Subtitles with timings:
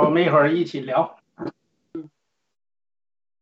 [0.00, 1.16] 我们一会儿一起聊。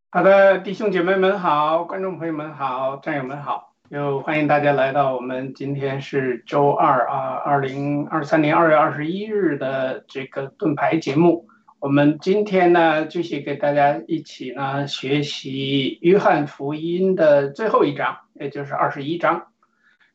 [0.09, 3.73] 好的弟兄姐妹们好观众朋友们好战友们好。
[3.89, 11.47] 又欢迎大家来到我们今天是周二啊二零二三年二月二十一日的这个盾牌节目。
[11.79, 19.47] 我们今天呢继续给大家一起呢学习约翰福音的最后一章也就是二十一章。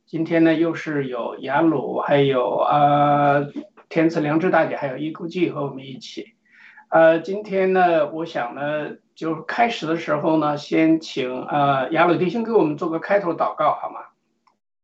[0.07, 3.41] 今天呢又是有雅鲁还有啊
[3.93, 6.33] 天赐良知大姐还有一孤气和我们一起。
[6.89, 14.01] 呃今天呢我想呢就开始的时候呢先请呃雅鲁迪先给我们做个开头祷告好吗？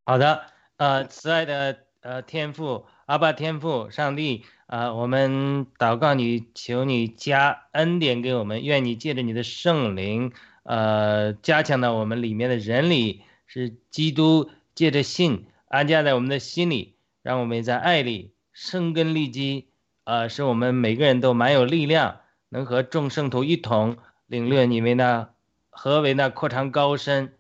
[0.04, 0.42] 好的
[0.76, 10.32] 呃慈爱的呃天父阿爸天父上帝啊我们祷告你求你加恩典给我们愿你借着你的圣灵
[10.64, 19.68] 呃加强到我们里面的人里是基督借着信安家在我们的心里让我们在爱里生根立基，
[20.02, 25.30] 呃，使我们每个人都蛮有力量，能和众圣徒一同领略你为那
[25.70, 27.34] 何为那扩张高深，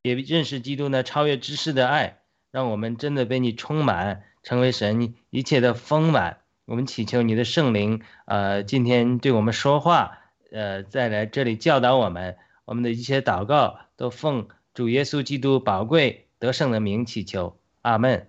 [0.00, 2.20] 也认识基督那超越知识的爱，
[2.50, 6.38] 让我们真的被你充满，成为神一切的丰满。
[6.64, 10.20] 我们祈求你的圣灵，呃，今天对我们说话，
[10.50, 18.26] 呃，再来这里教导我们，我们的一切祷告都奉主耶稣基督宝贵得胜的名祈求，阿门。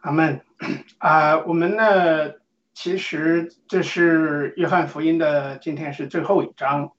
[0.00, 0.40] 阿门。
[0.98, 2.32] 啊，我们呢，
[2.74, 6.92] 其实这是约翰福音的，今天是最后一章，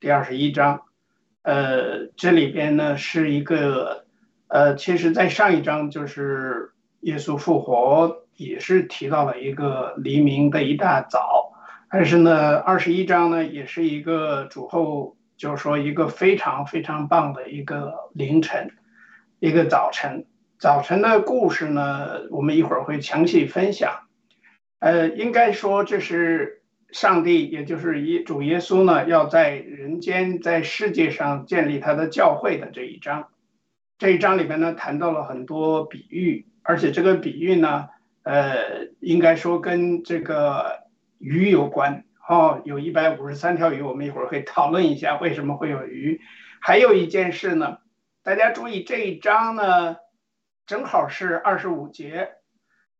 [0.00, 0.82] 第二十一章。
[1.42, 4.04] 呃，这里边呢是一个，
[4.48, 11.52] 呃，其实在上一章就是耶稣复活，也是提到了一个黎明的一大早，
[11.90, 18.70] 但是呢，二十一章呢也是一个主后，就是说一个非常非常棒的一个凌晨，
[19.40, 20.26] 一个早晨。
[20.62, 24.02] 早晨的故事呢，我们一会儿会详细分享。
[24.78, 26.62] 呃，应该说这是
[26.92, 33.30] 上帝，也就是耶主耶稣呢，要在人间、在世界上建立他的教会的这一章。
[33.98, 37.88] 这一章里边呢，谈到了很多比喻，而且这个比喻呢，
[38.22, 40.84] 呃，应该说跟这个
[41.18, 42.04] 鱼有关。
[42.28, 46.20] 哦，有一百五十三条鱼，我们一会儿会讨论一下为什么会有鱼。
[46.60, 47.78] 还有一件事呢，
[48.22, 49.96] 大家注意这一章呢。
[50.66, 52.34] 正好是二十五节，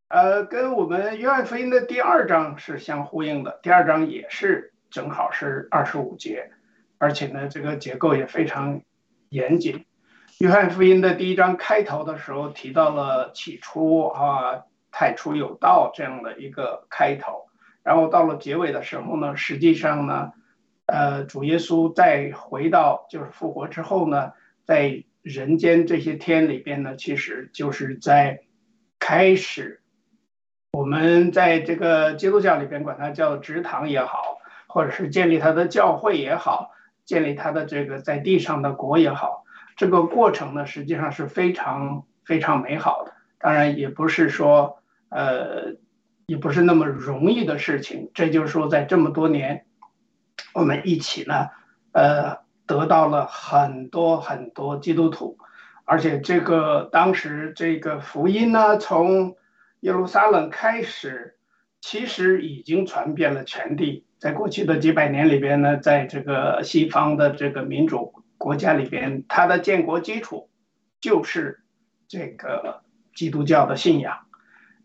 [0.08, 3.60] 呃，跟我们约翰福音的第二章是相呼应的。
[3.62, 6.50] 第二章也是正好是二十五节，
[6.98, 8.82] 而且呢，这个结构也非常
[9.28, 9.86] 严谨。
[10.38, 17.46] 约翰福音的第一章开头的时候提到了起初啊，太初有道这样的一个开头，
[17.84, 20.32] 然后到了结尾的时候呢，实际上呢，
[20.86, 24.32] 呃，主耶稣再回到就是复活之后呢，
[24.64, 28.40] 在人间这些天里边呢，其实就是在
[28.98, 29.80] 开始，
[30.72, 36.72] 我们在这个基督教里边管它叫职堂也好，或者是建立他的教会也好，
[37.04, 39.44] 建立他的这个在地上的国也好，
[39.76, 43.12] 这个过程呢，实际上是非常非常美好的。
[43.38, 45.76] 当然，也不是说呃，
[46.26, 48.10] 也不是那么容易的事情。
[48.12, 49.66] 这就是说，在这么多年，
[50.52, 51.50] 我们一起呢，
[51.92, 52.42] 呃。
[52.66, 55.36] 得到了很多很多基督徒，
[55.84, 59.36] 而且这个当时这个福音呢，从
[59.80, 61.36] 耶路撒冷开始，
[61.80, 64.06] 其实已经传遍了全地。
[64.18, 70.48] 在过去的几百年里边呢，在这个西方的这个民主国家里边，它的建国基础
[71.00, 71.64] 就是
[72.06, 72.82] 这个
[73.14, 74.18] 基督教的信仰。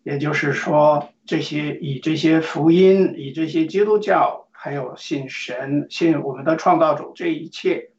[0.04, 4.47] 也就是说，这些以这些福音，以这些基督教。
[4.68, 7.92] 还有信神、信我们的创造主，这一切，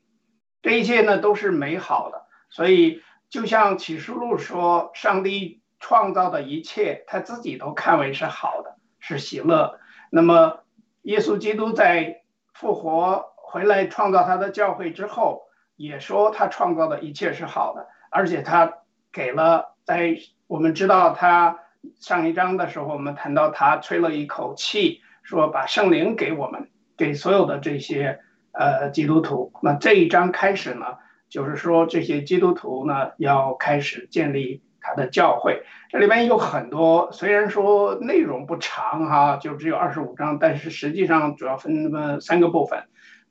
[0.60, 2.26] 这一切呢都是美好的。
[2.50, 9.80] 所以，就像启示录说，上帝创造的一切，他自己都看为是好的，是喜乐。
[10.10, 10.58] 那么，
[11.04, 12.20] 耶稣基督在
[12.52, 18.74] 复活回来创造他的教会之后，也说他创造的一切是好的，而且他
[19.10, 21.60] 给了在我们知道他
[21.98, 25.00] 上一章的时候，我们谈到他吹了一口气。
[25.28, 28.18] 说把圣灵给我们，给所有的这些
[28.52, 29.52] 呃基督徒。
[29.62, 30.86] 那这一章开始呢，
[31.28, 35.64] 就是说这些基督徒呢要开始建立他的教会。
[35.90, 42.84] 这里面有很多，虽然说内容不长哈，就只有二十五章，但是实际上主要分那么三个部分。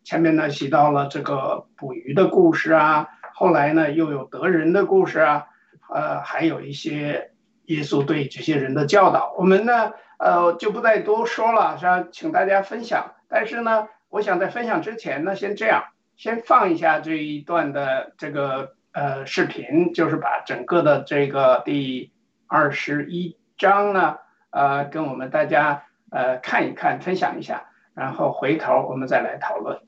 [0.04, 5.46] 前面呢提到了这个捕鱼的故事啊，后来呢又有得人的故事啊，
[5.92, 7.32] 呃，还有一些
[7.66, 9.34] 耶稣对这些人的教导。
[9.36, 9.94] 我们呢。
[10.18, 13.14] 呃，就不再多说了，是请大家分享。
[13.28, 22.12] 但是呢，我想在分享之前呢，先这样，先放一下这一段的这个呃视频，就是把整个的这个第
[22.48, 24.18] 二十一章呢，
[24.50, 29.80] 呃，跟我们大家呃看一看，分享一下，然后回头我们再来讨论。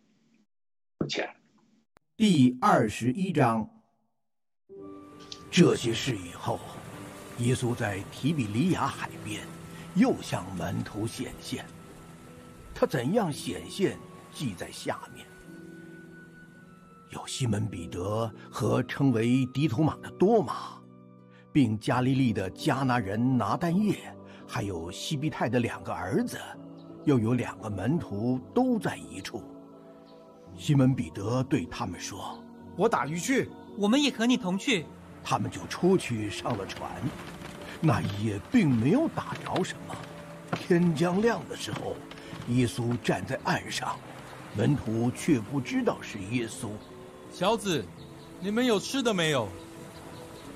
[0.97, 1.25] 不请
[2.17, 3.69] 第二十一章，
[5.49, 6.59] 这些事以后，
[7.37, 9.41] 耶稣在提比利亚海边。
[9.99, 11.65] 又向门徒显现，
[12.73, 13.99] 他怎样显现，
[14.31, 15.27] 记在下面。
[17.09, 20.81] 有西门彼得和称为迪图马的多马，
[21.51, 24.15] 并加利利的迦拿人拿但业，
[24.47, 26.37] 还有西庇太的两个儿子，
[27.03, 29.43] 又有两个门徒都在一处。
[30.55, 32.41] 西门彼得对他们说
[32.77, 34.85] ：“我打鱼去。”我们也和你同去。
[35.21, 36.89] 他们就出去上了船。
[37.81, 39.95] 那一夜并没有打着什么。
[40.51, 41.95] 天将亮的时候，
[42.49, 43.97] 耶稣站在岸上，
[44.55, 46.69] 门徒却不知道是耶稣。
[47.31, 47.85] 小子，
[48.39, 49.47] 你们有吃的没有？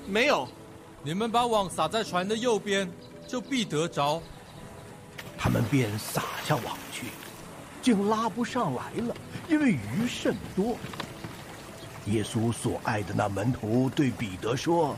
[0.06, 0.46] 没有，
[1.02, 2.90] 你们把网撒在船的右边，
[3.26, 4.20] 就必得着。
[5.38, 7.06] 他们便撒下网去，
[7.80, 9.14] 竟拉不上来了，
[9.48, 10.76] 因为鱼甚多。
[12.06, 14.94] 耶稣所爱的那门徒对彼得说：“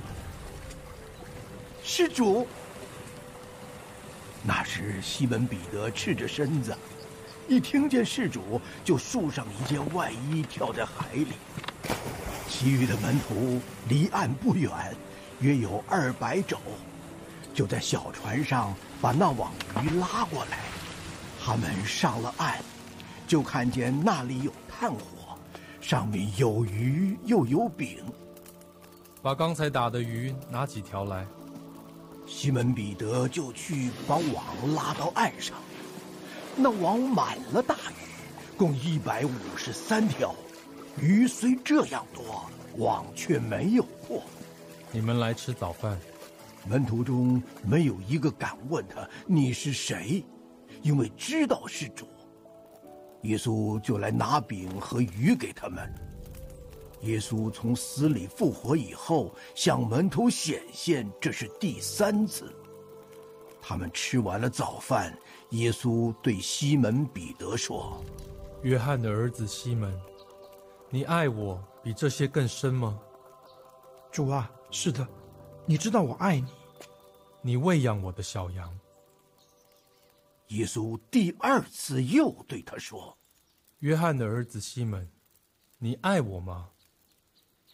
[1.88, 2.44] 施主。”
[4.42, 6.76] 那时西门彼得赤着身子，
[7.46, 11.28] 一听见施主，就束上一件外衣，跳在海里。
[12.48, 14.70] 其余的门徒离岸不远，
[15.38, 16.58] 约有二百肘，
[17.54, 19.52] 就在小船上把那网
[19.82, 20.58] 鱼拉过来。
[21.40, 22.58] 他们上了岸，
[23.28, 25.38] 就看见那里有炭火，
[25.80, 27.98] 上面有鱼又有饼。
[29.22, 31.24] 把刚才打的鱼拿几条来。
[32.26, 35.56] 西门彼得就去把网拉到岸上，
[36.56, 40.34] 那网满了大鱼，共一百五十三条。
[41.00, 42.44] 鱼虽这样多，
[42.78, 44.22] 网却没有破。
[44.90, 45.98] 你们来吃早饭。
[46.68, 50.24] 门徒中没有一个敢问他你是谁，
[50.82, 52.08] 因为知道是主。
[53.22, 55.94] 耶稣就来拿饼和鱼给他们。
[57.02, 62.54] 耶稣从死里复活以后，向门徒显现，这是第三次。
[63.60, 65.16] 他们吃完了早饭，
[65.50, 68.02] 耶稣对西门彼得说
[68.62, 69.92] ：“约翰的儿子西门，
[70.88, 72.98] 你爱我比这些更深吗？
[74.10, 75.06] 主啊，是的，
[75.66, 76.48] 你知道我爱你。
[77.42, 78.78] 你喂养我的小羊。
[80.48, 83.16] 耶稣第二次又对他说
[83.80, 85.10] ：“约翰的儿子西门，
[85.78, 86.70] 你爱我吗？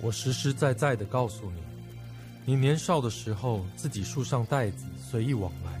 [0.00, 1.60] 我实实在在的告诉你，
[2.44, 5.80] 你年少的时候自己束上带子随意往来，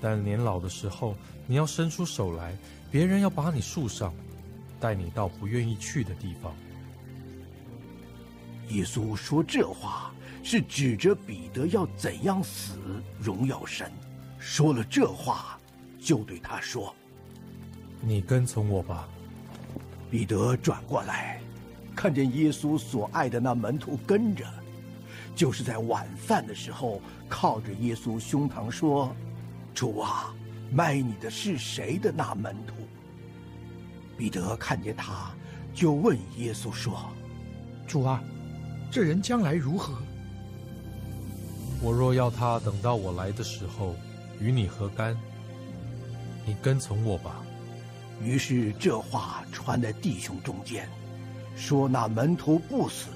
[0.00, 1.16] 但年老的时候
[1.46, 2.56] 你要伸出手来，
[2.90, 4.14] 别人要把你束上，
[4.78, 6.54] 带你到不愿意去的地方。
[8.68, 10.14] 耶稣说这话
[10.44, 12.78] 是指着彼得要怎样死
[13.18, 13.90] 荣耀神。
[14.38, 15.58] 说了这话，
[16.00, 16.94] 就对他说
[18.00, 19.08] 你跟从我吧。
[20.10, 21.40] ：“彼得转过来，
[21.94, 24.44] 看见耶稣所爱的那门徒跟着，
[25.34, 29.14] 就是在晚饭的时候靠着耶稣胸膛说
[29.74, 30.34] ：‘主啊，
[30.72, 32.74] 卖你的是谁的那门徒？’
[34.16, 35.30] 彼得看见他，
[35.74, 37.10] 就问耶稣说。”
[37.86, 38.22] 主啊，
[38.90, 39.94] 这人将来如何？
[41.82, 43.96] 我若要他等到我来的时候
[44.38, 45.16] 与你何干？
[46.46, 47.42] 你跟从我吧。
[48.22, 50.86] 于是这话传在弟兄中间，
[51.60, 53.08] 说那门徒不死。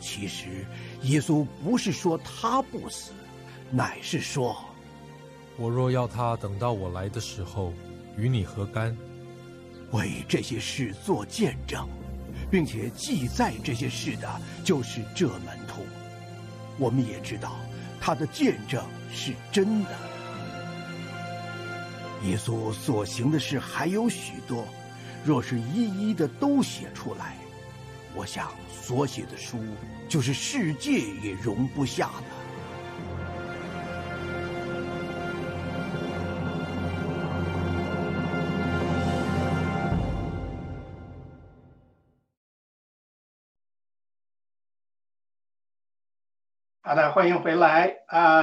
[0.00, 0.64] 其实
[1.02, 3.12] 耶稣不是说他不死，
[3.70, 4.56] 乃是说
[5.58, 7.72] 我若要他等到我来的时候
[8.16, 8.96] 与你何干？
[9.92, 11.86] 为这些事做见证，
[12.50, 15.82] 并且记载这些事的，就是这门徒。
[16.78, 17.56] 我们也知道
[18.00, 19.90] 他的见证是真的。
[22.24, 24.64] 耶稣所行的事还有许多，
[25.24, 27.36] 若是一一的都写出来，
[28.14, 29.58] 我想所写的书
[30.08, 32.40] 就是世界也容不下的。
[46.82, 48.42] 好的，欢迎回来啊、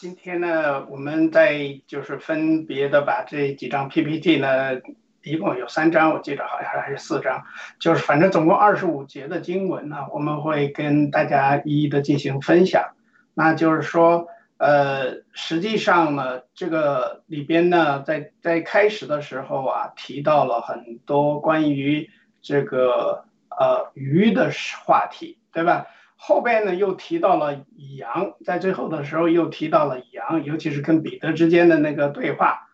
[0.00, 4.80] 今天呢，我们在就是分别的把这几张 PPT 呢，
[5.26, 7.42] 一共有三章，我记得好像还是四章，
[7.80, 12.92] 就是反正总共二十五节的经文呢，我们会跟大家一一的进行分享。
[13.34, 22.08] 那就是说，呃，实际上呢，这个里边呢，在在开始的时候啊，提到了很多关于
[22.40, 24.50] 这个呃鱼的
[24.84, 25.86] 话题，对吧？
[26.18, 27.60] 后边呢又提到了
[27.98, 32.65] 羊，在最后的时候又提到了羊，尤其是跟彼得之间的那个对话，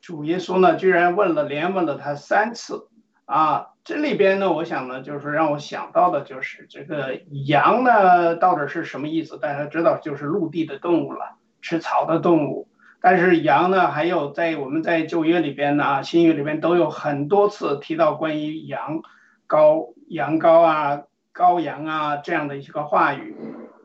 [0.00, 2.88] 主耶稣呢居然问了连问了他三次
[3.24, 3.68] 啊！
[3.82, 9.38] 这里边呢，我想呢，就是让我想到的就是这个羊呢到底是什么意思？
[9.38, 12.68] 大家知道就是陆地的动物了，吃草的动物
[13.00, 19.00] 但是羊呢，还有在我们在旧约里边呢、新约里边都有很多次提到关于羊
[19.48, 21.02] 羔、羊羔啊、
[21.32, 23.34] 羔羊啊这样的一些个话语。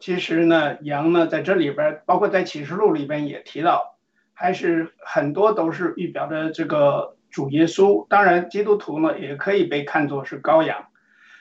[0.01, 3.94] 其实呢，羊呢在这里边，包括在启示录里边也提到，
[4.36, 8.06] 还是很多都是预表的这个主耶稣。
[8.08, 10.86] 当然，基督徒呢也可以被看作是羔羊。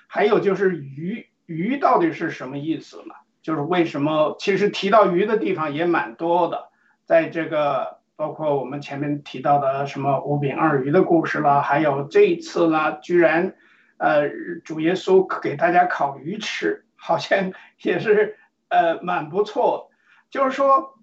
[0.06, 3.14] 还有就是鱼，鱼到底是什么意思呢？
[3.42, 6.70] 就是为什么其实提到鱼的地方也蛮多的，
[7.04, 13.54] 在这个包括我们前面提到的什么五饼二鱼的故事啦，还有这一次呢，居然
[13.98, 14.28] 呃
[14.64, 19.90] 主耶稣给大家烤鱼吃，好像也是呃蛮不错。
[20.30, 20.93] 就是说，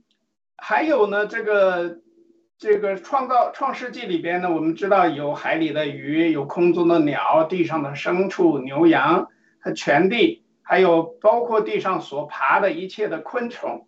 [0.64, 1.98] 还有呢，这个
[2.60, 9.28] 这个创造创世纪里边呢，我们知道有海里的鱼，有空中的鸟，地上的牲畜、牛羊
[9.60, 10.44] 和全地。
[10.62, 13.88] 还有包括地上所爬的一切的昆虫，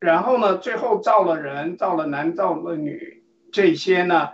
[0.00, 3.22] 然后呢，最后造了人，造了男，造了女，
[3.52, 4.30] 这些呢，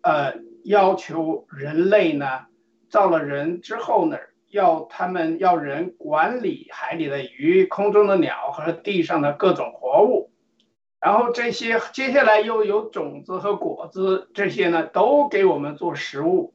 [0.00, 2.46] 呃，要求人类呢，
[2.88, 4.16] 造了人之后呢，
[4.50, 10.31] 要他们要人管理海里的鱼、空中的鸟和地上的各种活物，
[11.02, 16.54] 然后这些接下来又有种子和果子，这些呢都给我们做食物，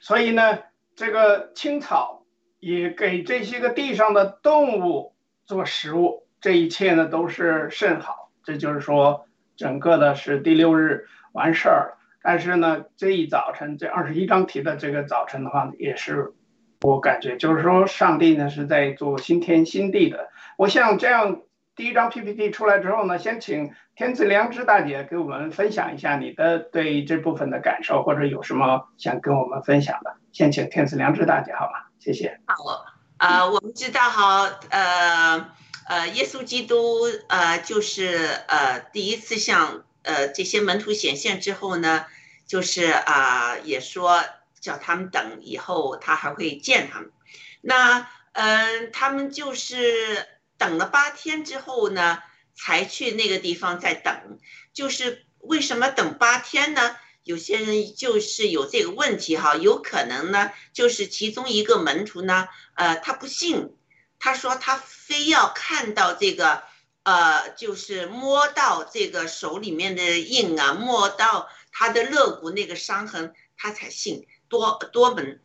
[0.00, 0.58] 所以呢，
[0.96, 2.16] 这个青草。
[2.60, 5.14] 也给这些个地上的动物
[5.46, 8.32] 做食物，这一切呢都是甚好。
[8.42, 11.98] 这就是说，整个的是第六日完事儿了。
[12.20, 16.32] 但是呢，这一早晨，这二十一章提的这个早晨的话，也是
[16.80, 20.28] 我感觉就是说，上帝呢是在做新天新地的。
[20.56, 21.42] 我想这样，
[21.78, 30.16] 第一张 PPT 出来之后呢，先请天赐良知大姐给我们分享一下你的对这部分的感受，或者有什么想跟我们分享的。
[30.32, 31.86] 先请天赐良知大姐好吗？
[32.00, 32.40] 谢谢。
[32.46, 32.84] 好，
[33.18, 35.50] 呃，我们知道哈，呃
[35.86, 42.06] 呃，耶稣基督呃就是呃第一次向呃这些门徒显现之后呢，
[42.44, 44.20] 就是啊、也说
[44.58, 47.12] 叫他们等，以后他还会见他们。
[47.60, 50.26] 那嗯、呃他们就是
[50.58, 52.18] 等了八天之后呢，
[52.54, 54.38] 才去那个地方再等。
[54.74, 56.96] 就是为什么等八天呢？
[57.22, 63.76] 有些人就是有这个问题哈，有可能呢，就是其中一个门徒呢，呃，他不信，
[64.18, 66.62] 他说他非要看到这个，
[67.02, 74.26] 呃，就是摸到这个手里面的印啊，摸到他的肋骨那个伤痕，他才信。
[74.48, 75.42] 多多门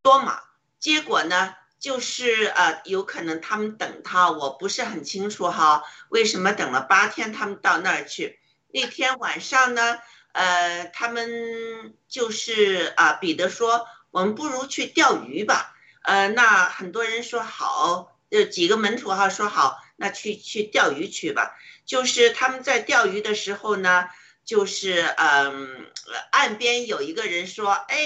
[0.00, 0.40] 多马，
[0.78, 8.40] 结果呢，就是呃，有可能他们等他，我不是很清楚哈，为什么等了八天，他们到那儿去？
[8.72, 9.98] 那天晚上呢？
[10.32, 15.74] 呃，他们就是啊，彼得说，我们不如去钓鱼吧。
[16.04, 21.54] 呃，那很多人说好，呃，几个门徒哈说好，那去去钓鱼去吧。
[21.84, 24.08] 就是他们在钓鱼的时候呢，
[24.46, 25.92] 就是嗯，
[26.30, 27.98] 岸边有一个人说，哎，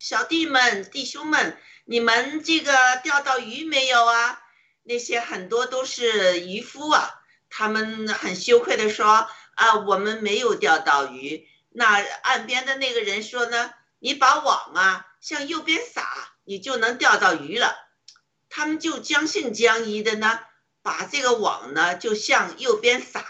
[0.00, 2.72] 小弟们、弟兄们，你们这个
[3.04, 4.40] 钓到鱼没有啊？
[4.82, 9.28] 那些很多都是渔夫啊，他们很羞愧的说。
[9.56, 11.46] 啊，我们没有钓到鱼。
[11.68, 17.76] 那岸边的那个人说呢，你把网啊向右边撒，你就能钓到鱼了。
[18.48, 20.40] 他们就将信将疑的呢，
[20.80, 23.22] 把这个网呢就向右边撒，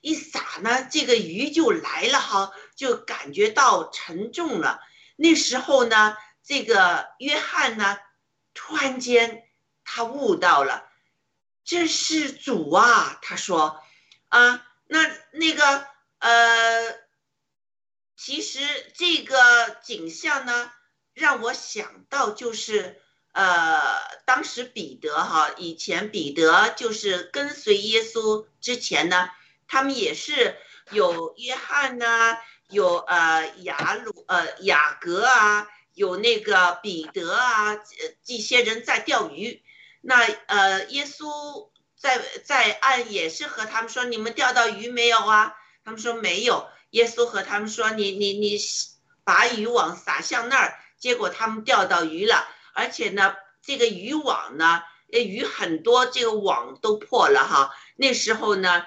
[0.00, 4.80] 一撒呢，这个鱼就来了哈，就感觉到沉重了。
[5.16, 7.98] 那时候呢，这个约翰呢，
[8.54, 9.48] 突然间
[9.84, 10.88] 他悟到了，
[11.64, 13.82] 这是主啊，他说
[14.28, 14.62] 啊。
[14.88, 15.00] 那
[15.32, 15.84] 那个
[16.20, 16.94] 呃，
[18.16, 18.60] 其实
[18.94, 20.70] 这个景象呢，
[21.12, 23.02] 让我想到就是
[23.32, 23.82] 呃，
[24.26, 29.28] 当时彼得哈，以前彼得就是跟随耶稣之前呢，
[29.66, 30.56] 他们也是
[30.92, 37.76] 有约翰呐、有呃雅鲁呃雅各啊，有那个彼得啊，
[38.24, 39.62] 这些人在钓鱼，
[40.00, 41.70] 那呃耶稣。
[41.98, 45.56] 在在岸也是和他们说，你们钓到鱼没有啊？
[45.82, 46.68] 他们说没有。
[46.90, 48.58] 耶稣和他们说，你你你
[49.24, 57.74] 把渔网撒向那儿，结果他们钓到鱼了，而且呢，这个渔网呢，鱼很多，这个网都破了哈。
[57.96, 58.84] 那时候呢，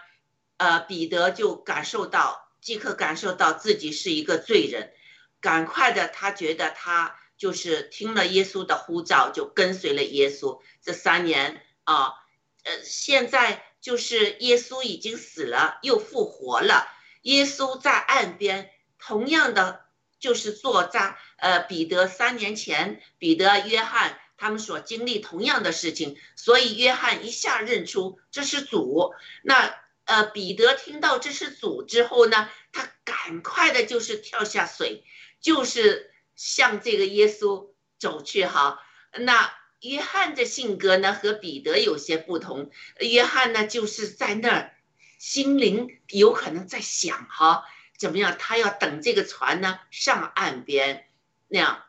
[0.58, 4.94] 呃，彼得就感受到，即刻感受到自己是一个罪人，
[5.40, 10.62] 赶快的，他觉得他就是听了耶稣的呼召，就跟随了耶稣。
[10.82, 12.14] 这三年啊。
[12.62, 16.86] 呃，现在就是耶稣已经死了，又复活了。
[17.22, 18.70] 耶稣在岸边，
[19.00, 19.86] 同样的
[20.20, 29.14] 就是做在呃彼得三年前，彼得、约翰他们所经历同样的事情，所以约翰一下认出这是主。
[29.42, 29.74] 那
[30.10, 35.04] 呃，彼得听到这是主之后呢，他赶快的就是跳下水，
[35.40, 37.70] 就是向这个耶稣
[38.00, 38.82] 走去哈。
[39.14, 44.76] 那约翰的性格呢和彼得有些不同，约翰呢就是在那儿
[45.20, 51.08] 心灵有可能在想哈，怎么样，他要等这个船呢上岸边
[51.48, 51.84] 那样。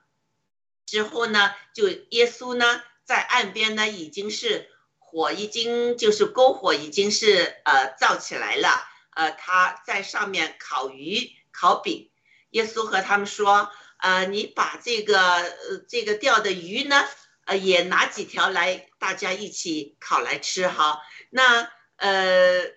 [0.84, 4.68] 之后呢，就耶稣呢在岸边呢已经是
[5.10, 8.68] 火已经就是篝火已经是呃造起来了，
[9.14, 12.10] 呃他在上面烤鱼烤饼，
[12.50, 17.04] 耶稣和他们说，呃你把这个呃这个钓的鱼呢，
[17.44, 21.02] 呃也拿几条来，大家一起烤来吃哈。
[21.28, 22.70] 那呃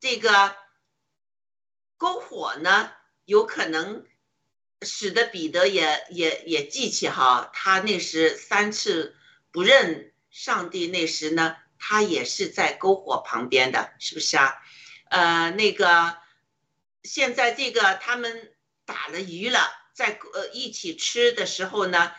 [0.00, 0.56] 这个
[1.98, 2.90] 篝火呢，
[3.26, 4.06] 有可能。
[4.82, 9.14] 使得彼得也也也记起哈，他那时三次
[9.52, 14.54] 不认上帝那时呢，他也是在篝火旁边的，是不是啊？
[15.10, 16.16] 呃，那个
[17.02, 18.52] 现在这个他们
[18.84, 19.60] 打了鱼了，
[19.92, 22.12] 在呃一起吃的时候呢，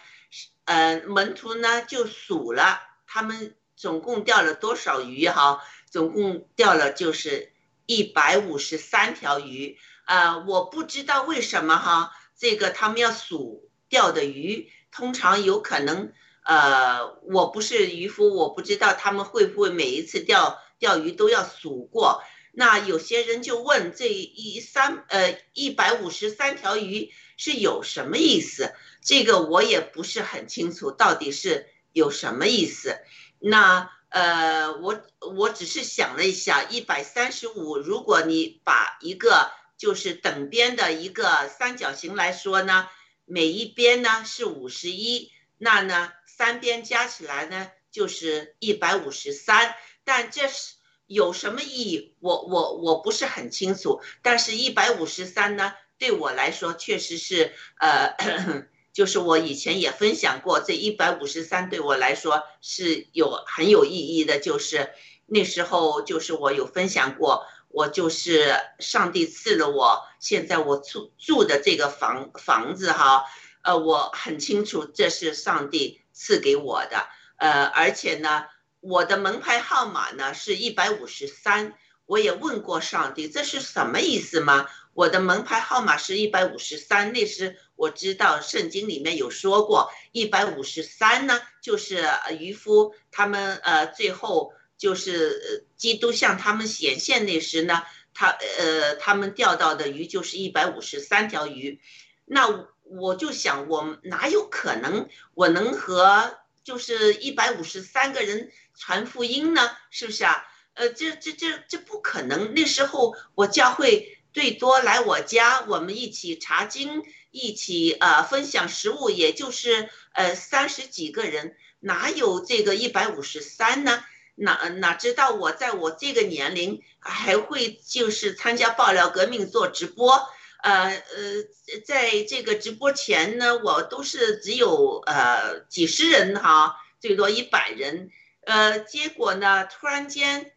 [0.65, 5.63] 呃门徒呢就数了，他们总共钓了多少鱼哈？
[5.89, 7.53] 总共钓了就是
[7.85, 12.13] 一百五十三条鱼，呃，我不知道为什么哈。
[12.37, 16.13] 这个他们要数钓的鱼，通常有可能，
[16.43, 22.23] 呃，我不是渔夫，我不知道他们会不会每一次钓钓鱼都要数过。
[22.51, 28.73] 那有些人就问这一三呃一百五十三条鱼是有什么意思？
[29.03, 32.97] 这个我也不是很清楚，到底是有什么意思？
[33.39, 35.01] 那呃，我
[35.35, 39.51] 我只是想了一下，一百三十五，如果你把一个。
[39.81, 42.87] 就是等边的一个三角形来说呢，
[43.25, 49.75] 每一边呢是五十一，那呢三边加起来呢就是一百五十三。
[50.03, 50.73] 但这是
[51.05, 52.15] 有什么意义？
[52.19, 54.01] 我我我不是很清楚。
[54.23, 58.15] 但是一百五十三呢，对我来说确实是呃，
[58.91, 64.39] 就是我以前也分享过，这一百五十三对我来说是有很有意义的。
[64.39, 64.89] 就是
[65.27, 67.45] 那时候就是我有分享过。
[67.73, 73.23] 我就是上帝赐了我，现在我住住的这个房房子哈，
[73.61, 77.07] 呃，我很清楚这是上帝赐给我的，
[77.37, 78.45] 呃，而且呢，
[78.79, 81.73] 我的门牌号码呢是一百五十三，
[82.05, 84.67] 我也问过上帝这是什么意思吗？
[84.93, 92.05] 我的门牌号码是一百五十三，那时我知道圣经里面有说过，一百五十三呢就是
[92.37, 94.53] 渔夫他们呃最后。
[94.81, 97.83] 就是基督向他们显现那时呢，
[98.15, 101.79] 他呃，他们钓到的鱼就是一百五十三条鱼，
[102.25, 102.67] 那
[102.99, 109.71] 我就想，我哪有可能我能和就是一百五十三个人传福音呢？
[109.89, 110.45] 是不是啊？
[110.73, 112.53] 呃，这这这这不可能。
[112.53, 124.03] 那时候我教会最多来我家，我们一起查经，一起呃分享食物，也就是呃三十几个人，哪有这个一百五十三呢？
[124.35, 130.27] 哪哪知道我在我这个年龄还会就是参加爆料革命做直播，
[130.61, 140.53] 呃呃，在这个直播前呢，我都是只有呃几十人哈，最多一百人，呃，结果呢，突然间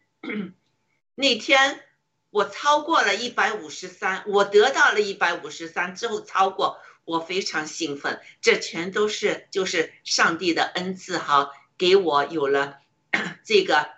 [1.15, 1.83] 那天
[2.29, 12.79] 我超过了一百五十三，我得到了一百五十三之后超过，我非常兴奋，这全都是就是上帝的恩赐哈，给我有了。
[13.43, 13.89] 这个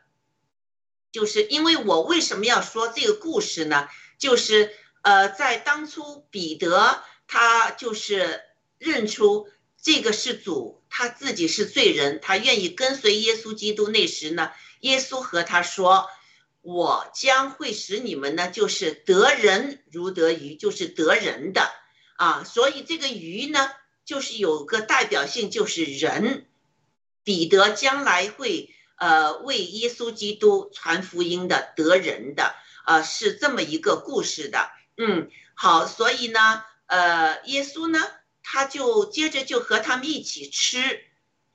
[1.11, 3.89] 就是因为我为什么要说这个故事呢？
[4.19, 8.41] 就是呃，在当初彼得他就是
[8.77, 9.49] 认出
[9.81, 16.09] 这个是主，他自己是罪人，他愿意跟随耶稣基督那时呢，耶稣和他说
[16.61, 21.71] ：“我将会使你们呢，就是得人如得鱼，就是得人的
[22.17, 23.71] 啊。”所以这个鱼呢，
[24.05, 26.47] 就是有个代表性，就是人。
[27.23, 28.73] 彼得将来会。
[28.99, 34.71] 呃，为耶稣基督传福音的得人的，呃，是这么一个故事的。
[34.97, 37.99] 嗯，好，所以呢，呃，耶稣呢，
[38.43, 41.01] 他就接着就和他们一起吃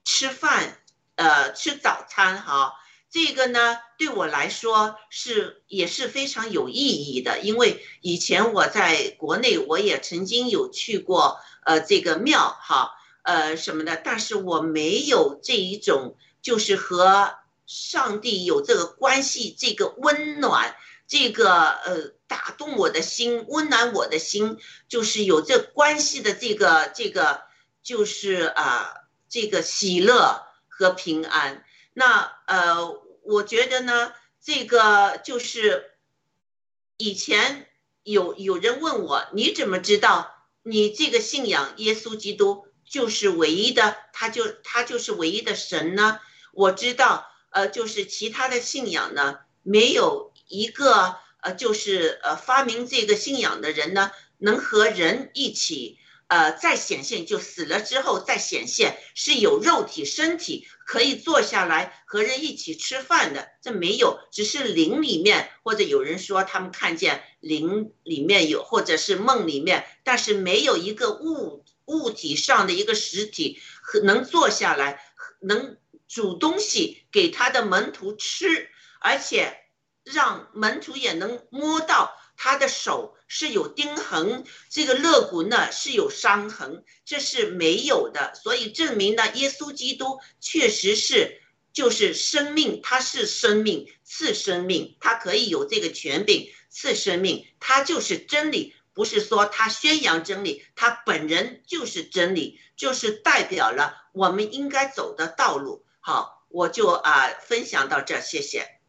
[0.04, 0.78] 吃饭，
[1.16, 2.74] 呃，吃早餐哈。
[3.10, 16.16] 这个呢，对我来说是也是非常有意义的，因为以前我在国内我也曾经有去过呃这个庙哈，呃什么的，但是我没有这一种。
[16.42, 17.36] 就是和
[17.68, 20.74] 上帝有这个关系，这个温暖，
[21.12, 24.56] 这个呃打动我的心，温暖我的心，
[24.88, 27.42] 就是有这关系的这个这个，
[27.82, 28.94] 就是啊
[29.28, 31.66] 这个喜乐和平安。
[31.92, 35.90] 那呃，我觉得呢，这个就是
[36.96, 37.68] 以前
[38.04, 46.20] 有有人问我，你怎么知道你这个信仰耶稣基督就是唯一的，他就他就是唯一的神呢？
[46.54, 55.98] 我知道，呃，就是其他的信仰呢，没有一个呃，就是呃发明这个信仰的人呢，能和人一起。
[56.28, 75.02] 呃，再显现就死了之后再显现，是有肉体身体可以坐下来和人一起吃饭的，这没有，只是灵里面或者有人说他们看见灵里面有，或者是梦里面，但是没有一个物物体上的一个实体和能坐下来
[75.42, 75.76] 能
[76.08, 79.61] 煮东西给他的门徒吃，而且
[80.04, 82.16] 让门徒也能摸到。
[82.34, 91.40] 他的手是有钉痕，这个肋骨呢是有伤痕，这是没有的，所以证明呢，耶稣基督确实是
[91.72, 105.84] 就是生命，他是生命赐生命，他可以有这个权柄赐生命，他就是真理，不是说他宣扬真理，他本人就是真理，就是代表了我们应该走的道路。
[106.00, 108.81] 好，我就啊分享到这，谢谢。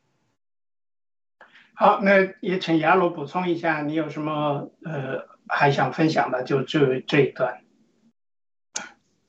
[1.76, 6.44] 好，那也请雅鲁补充一下，你有什么呃还想分享的？
[6.44, 7.62] 就这这一段，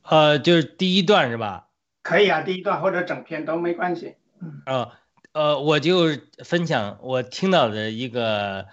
[0.02, 1.68] 呃，就是第一段是吧？
[2.02, 4.16] 可以啊，第一段或者整篇都没关系。
[4.42, 4.92] 嗯呃
[5.32, 6.08] 呃，我就
[6.44, 8.66] 分享我听到的一个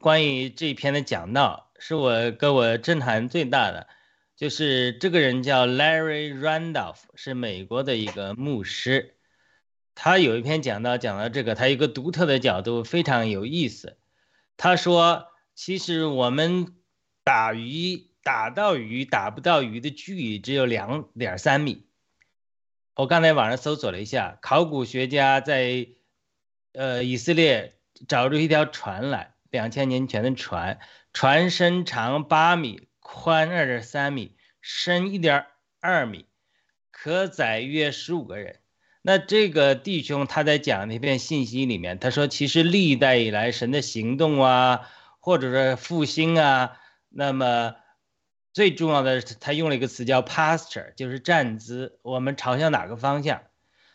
[0.00, 3.86] 关于这一篇的讲道，是我给我震撼最大的，
[4.36, 9.15] 就是这个人叫 Larry Randolph，是美国的一个牧师。
[9.96, 13.96] 他有一篇讲到讲到这个，他一个独特的角度非常有意思。
[14.58, 16.76] 他说，其实我们
[17.24, 21.86] 打鱼打到鱼打不到鱼的距离只有两点三米。
[22.94, 25.88] 我刚才网上搜索了一下，考古学家在
[26.72, 30.78] 呃以色列找出一条船来，两千年前的船，
[31.14, 35.46] 船身长八米，宽二点三米，深一点
[35.80, 36.26] 二米，
[36.90, 38.60] 可载约十五个人。
[39.08, 44.90] 那这个弟兄他在讲那篇信息里面，他说，其实历代以来神的行动啊，
[45.20, 46.76] 或者说复兴啊，
[47.08, 47.76] 那么
[48.52, 53.42] 最重要的是他用了一个词叫 posture，就是站姿，我们朝向哪个方向？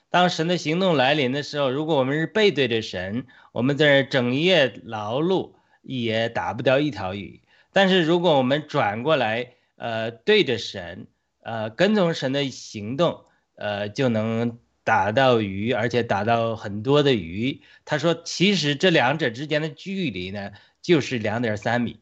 [0.09, 7.41] 当神的行动来临的时候，如果我们是背对着神，我们在这整夜劳碌也打不掉一条鱼；
[7.73, 11.07] 但是如果我们转过来，呃，对着神，
[11.43, 14.57] 呃，跟从神的行动，呃，就能。
[14.83, 17.61] 打到鱼，而且打到很多的鱼。
[17.85, 21.99] 他说，其实这两者之间的距离呢，就是两点三米，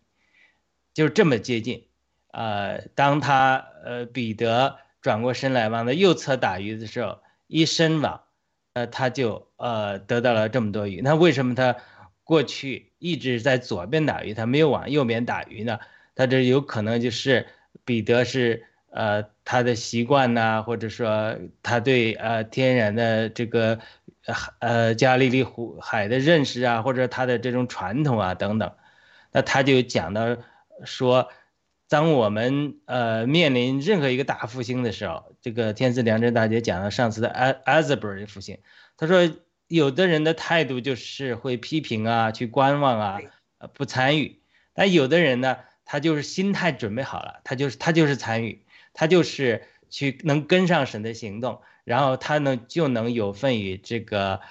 [0.93, 1.85] 就这么接近。
[2.31, 8.23] 呃，当他呃彼得转过身来往他右侧打鱼的时候，一伸网，
[8.73, 11.01] 呃，他就呃得到了这么多鱼。
[11.01, 11.75] 那为什么他
[12.23, 15.79] 过去一直在左边打鱼，他没有往右边打鱼呢？
[16.15, 17.47] 他这有可能就是
[17.83, 18.65] 彼得是。
[18.91, 23.79] 呃，他的习惯呐，或者说他对呃天然的这个
[24.59, 28.73] 呃加利利湖海的认识啊，或者他的这种传统啊等等，
[29.31, 30.37] 那他就讲到
[30.85, 31.29] 说，
[31.87, 38.57] 当我们呃面临任何一个大复兴的时候，这个天赐良知大姐讲了上次的 Asbury 复兴，
[38.97, 39.29] 他说
[39.67, 43.19] 有的人的态度就是会批评啊，去观望啊，
[43.73, 44.39] 不参与，
[44.73, 48.63] 但有的人呢，他就是心态准备好了，他就是他就是参与。
[48.99, 54.41] 他就是去能跟上神的行动，然后他呢就能有份于这个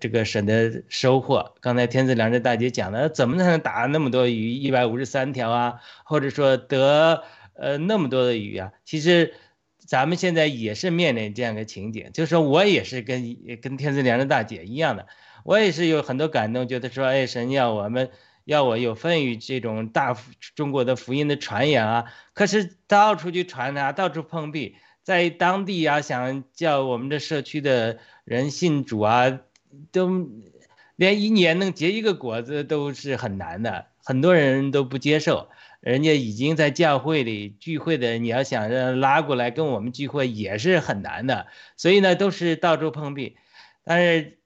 [0.00, 1.52] 这个神的收获。
[1.60, 8.72] 刚才天赐良知大姐讲的，怎么才能打那么多鱼，一百五十三条啊，或者说得呃那么多的鱼啊？
[8.82, 9.34] 其实
[9.76, 15.06] 咱们现在也是面临这样一个情景，就是说我也是跟跟天赐良知大姐一样的，
[15.44, 18.08] 我也是有很多感动，觉得说，哎，神要我们。
[18.48, 20.16] 要我有份于这种大
[20.54, 29.40] 中国的福音的传扬啊，可是到处去传啊，到处碰壁，在当地啊，想叫我们的社区的人信主啊，
[29.92, 30.30] 都
[30.96, 43.36] 连一年能结一个果子都是很难的，很多人都不接受，人家已经在教会里聚会的，你要想让拉过来跟我们聚会也是很难的，所以呢，都是到处碰壁，
[43.84, 44.38] 但是，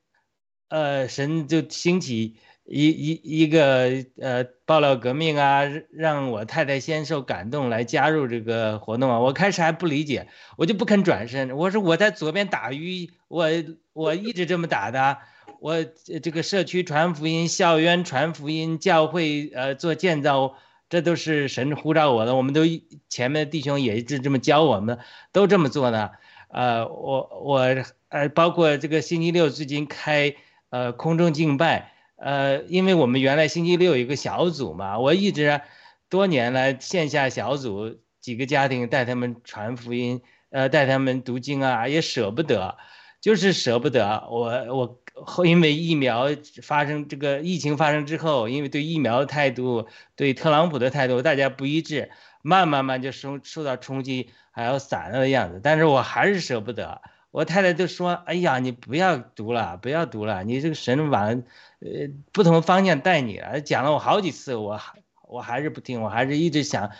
[0.67, 2.37] 呃，神就兴起。
[2.75, 9.21] 一一一个呃，爆料革命啊，让我太太先受感动来加入这个活动啊。
[9.21, 11.55] 我开始还不理解，我就不肯转身。
[11.55, 13.51] 我说我在左边打鱼，我
[13.93, 15.19] 我一直这么打的。
[15.61, 20.57] 我这个社区传福音，校园传福音，教会呃做建造，
[20.89, 22.35] 这都是神呼召我的。
[22.35, 22.63] 我们都
[23.11, 24.99] 前面弟兄也一直这么教我们，
[25.31, 26.13] 都这么做的。
[26.49, 27.77] 呃，我我
[28.09, 30.35] 呃，包括这个星期六最近开
[30.71, 31.92] 呃空中敬拜。
[32.23, 35.61] 呃，因为我们原来星期六有一个小组嘛，我一直
[36.09, 42.79] 多年来线下小组几个家庭带他们传福音，呃，带他们读经啊，也舍不得，
[43.21, 44.29] 就是舍不得。
[44.31, 46.29] 我我后因为疫苗
[46.63, 55.61] 发生这个疫情发生之后，因为对疫苗的态度，对特朗普的态度大家不一致，慢慢慢就受受到冲击，还要散了的样子。
[55.61, 57.03] 但是我还是舍不得。
[57.33, 61.43] 我太太就说：“哎呀，你不要读了，不要读了，你这个神往
[61.85, 64.81] 呃不同方向带你了。”讲了我好几次，我
[65.29, 66.91] 我还是不听，我还是一直想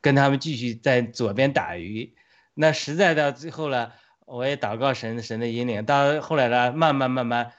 [0.00, 2.14] 跟他们继续在左边打鱼。
[2.54, 3.94] 那实在到最后了，
[4.26, 5.84] 我也祷告神神的引领。
[5.84, 7.52] 到后来呢，慢慢慢慢，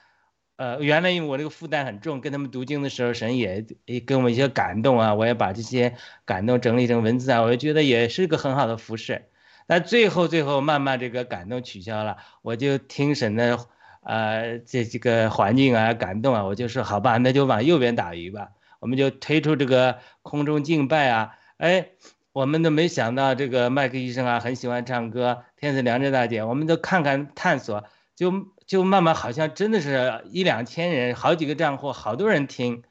[0.55, 9.29] 呃，原来因为我这个负担很重，跟他们读经的时候，神也也给我们一些感动啊，我也把这些感动整理成文字啊，我就觉得也是个很好的服饰。
[9.65, 13.57] 那最后最后慢慢这个感动取消了，我就听神的，
[14.03, 18.49] 呃，这这个环境啊感动啊，我就说好吧，那就往右边打鱼吧。
[18.79, 21.89] 我们就推出这个空中敬拜啊，哎，
[22.31, 27.85] 我们都没想到这个麦克医生啊很喜欢唱歌，天赐良知大姐，我们都看看探索，
[28.15, 32.83] 就就慢慢好像真的是一两千人，好几个账户，好多人听，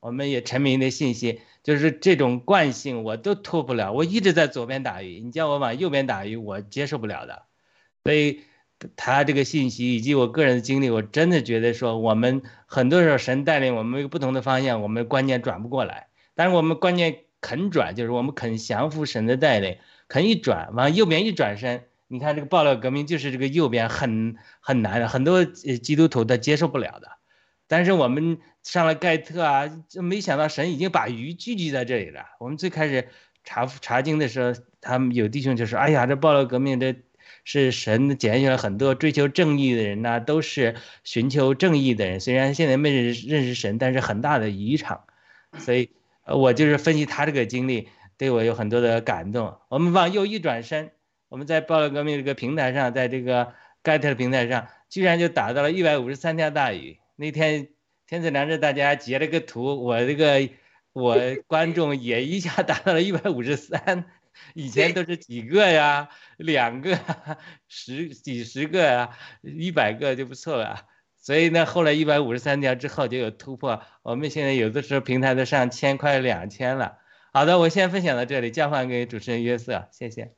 [0.00, 1.40] 我们也沉迷的信息。
[1.64, 3.92] 就是这种惯性，我都脱不了。
[3.92, 7.42] 我一直在左边打鱼，你叫我往右边打鱼，我接受不了的。
[8.04, 8.44] 所以，
[8.96, 16.08] 他这个信息以及我个人的经历，我真的觉得说，我们很多时候神带领我们一个不同的方向，我们观念转不过来。
[16.34, 21.84] 但是我们观念肯转，就是我们肯降服神的带领，肯一转往右边一转身。
[22.06, 27.08] 你看这个爆料革命就是这个右边很很难的，很多基督徒他接受不了的。
[27.66, 28.38] 但是我们。
[28.64, 32.26] 上了盖特啊，就没想到神已经把鱼聚集在这里了。
[32.38, 33.08] 我们最开始
[33.42, 36.94] 查查经的时候，他们有弟兄就说：“哎呀，这暴乱革命，这
[37.48, 42.20] 是神拣选了很多追求正义的人呐，都是寻求正义的人。
[42.20, 45.04] 虽然现在没认认识神，但是很大的渔场。”
[45.56, 45.88] 所以，
[46.26, 49.56] 我就是分析他这个经历，对我有很多的感动。
[49.70, 50.90] 我们往右一转身，
[51.30, 56.98] 我们在暴乱革命这个平台上，在这个盖特的平台上，居然就打到了一百五十三条大鱼。
[57.16, 57.68] 那天。
[58.10, 60.48] 天赐良知，大家截了个图，我这个
[60.94, 64.06] 我观众也一下达到了一百五十三，
[64.54, 66.98] 以前都是几个呀，两个、
[67.68, 69.10] 十几十个呀，
[69.42, 70.80] 一百个就不错了。
[71.16, 76.98] 所以呢，后来一百五十三条之后就有突破，我们现在有的时候平台都上千快两千了。
[77.32, 80.32] 好的，我先分享到这里，交还给主持人约瑟，谢谢。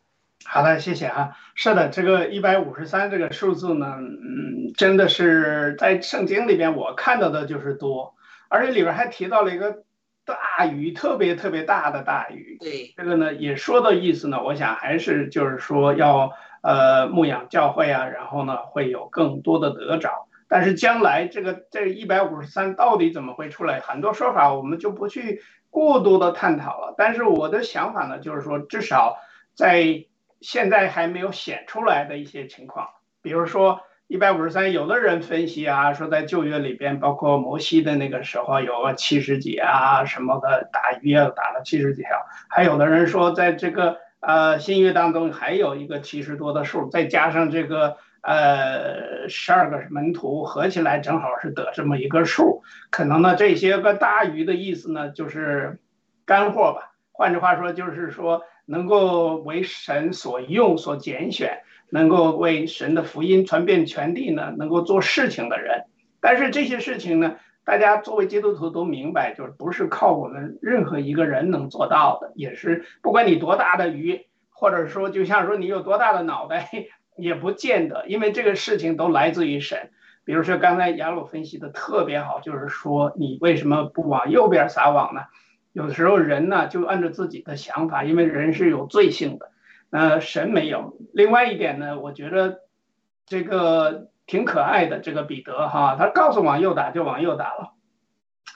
[0.45, 1.37] 好的，谢谢啊。
[1.55, 8.17] 是的，这个一百五十三这个数字呢，嗯，真的是在圣经里边我看到的就是多，
[8.49, 9.85] 而且里边还提到了一个
[10.31, 12.57] 大鱼，特别特别大的大鱼。
[12.61, 20.27] 对，这个呢也说的意思呢，我想还是就是说要呃牧养教会啊，然后呢会有更多的得着。
[20.49, 26.95] 但是将来这个这一百五十三到底怎么会出来，很多说法我们就不去过多的探讨了。
[26.99, 29.19] 但是我的想法呢，就是说至少
[29.55, 30.07] 在
[30.41, 32.89] 现在还没有显出来的一些情况，
[33.23, 33.81] 比如说
[34.11, 55.79] 一百五十三，有的人分析啊，说在旧约里边，包括摩西的那个时候有个七十几啊什么的打鱼啊打了七十几条，还有的人说在这个呃新约当中还有一个七十多的数，再加上这个呃十二个门徒合起来正好是得这么一个数，可能呢这些个大鱼的意思呢就是
[56.27, 58.43] 干货吧，换句话说就是说。
[58.67, 65.85] 能够为神所用、所拣选，能够为神的福音传遍全地呢，能够做事情的人。
[66.21, 76.71] 但是这些事情呢，大家作为基督徒都明白，就是不是靠我们任何一个人能做到的，也是不管你多大的鱼，或者说就像说你有多大的脑袋，
[77.17, 79.91] 也不见得，因为这个事情都来自于神。
[80.25, 85.23] 比如说刚才杨鲁分析的特别好，就是说你为什么不往右边撒网呢？
[85.73, 89.51] 有时候人呢就按照自己的想法，因为人是有罪性的，
[89.91, 90.97] 呃，神没有。
[91.13, 92.61] 另外一点呢，我觉得
[93.27, 97.73] 这个挺可爱的，这个彼得哈，他告诉往右打就往右打了。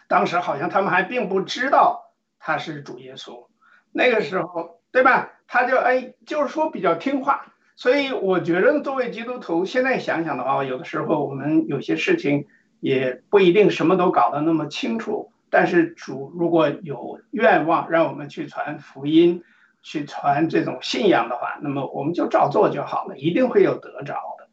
[0.08, 3.46] 当时好像他们还并不知道他是主耶稣，
[3.90, 5.32] 那个时候对吧？
[5.46, 7.52] 他就哎，就是说比较听话。
[7.76, 12.46] 所以我觉得作为基督徒，现在想想的话，有的时候我们有些事情
[12.78, 15.32] 也不一定什么都搞得那么清楚。
[15.50, 19.42] 但是主如果有愿望让我们去传福音，
[19.84, 24.48] 去传这种信仰的话，那么我们就照做就好了，一定会有得着的。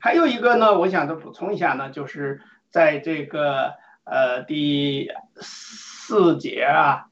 [0.00, 3.72] 还有一个呢，我想再补充一下呢，就是在这个
[4.04, 7.06] 呃第四节啊，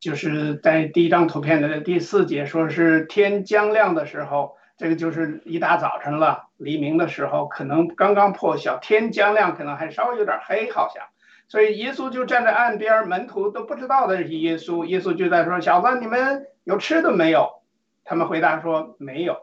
[0.00, 11.04] 就是在第一张图片的第四节，说是天将亮的时候，这个就是一大早晨了，黎明的时候，可能刚刚破晓，天将亮，可能还稍微有点黑，好像。
[11.48, 14.84] 所以耶稣就站在岸边，门徒都不知道的是耶稣。
[14.84, 17.50] 耶稣就在说：“小子，你们有吃的没有？”
[18.04, 19.36] 他们回答说：“没有。”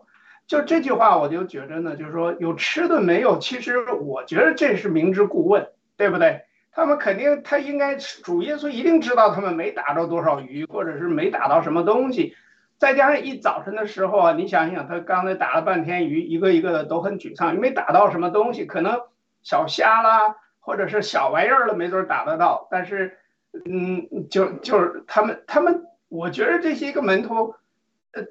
[0.47, 3.37] 就这句话，我就觉着呢，就是说有吃的没有。
[3.37, 5.67] 其实我觉得这是明知故问，
[5.97, 6.43] 对不对？
[6.71, 12.35] 他们肯定，他应该主耶稣一定知道他们没打着多少鱼，或者是没打到什么东西。
[12.77, 19.01] 再加上一早晨的时候啊，你想想，他刚才打了半天鱼，一个一个的都很沮丧，没打到什么东西，可能
[19.41, 22.67] 小虾啦，或者是小玩意儿了，没准打得到。
[22.69, 23.17] 但是，
[23.65, 27.55] 嗯，就就是他们，他们，我觉得这些个门徒。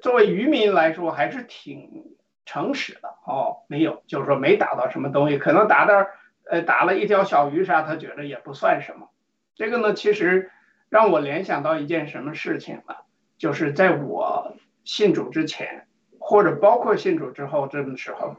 [0.01, 3.59] 作为渔民来说，还是挺诚实的哦。
[3.67, 6.07] 没有，就是说没打到什么东西，可能打到
[6.43, 9.07] 呃打了一条小鱼啥，他觉得也不算什么。
[9.55, 10.51] 这个呢，其实
[10.89, 12.95] 让我联想到一件什么事情呢？
[13.37, 15.87] 就是在我信主之前，
[16.19, 18.35] 或者包括信主之后，这个时候，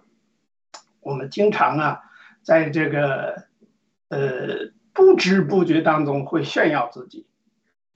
[1.00, 2.02] 我们经常啊，
[2.42, 3.44] 在这个
[4.08, 7.26] 呃不知不觉当中会炫耀自己。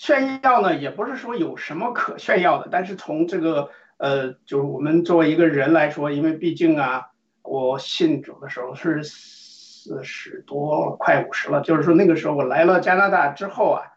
[0.03, 7.11] 炫耀呢，也不是说有什么可炫耀的，但是从这个呃，就是我们作为一个人来说，因为毕竟啊，
[7.43, 13.95] 我信主的时候是四十多，快五十了，就是说那个时候我来了加拿大之后啊，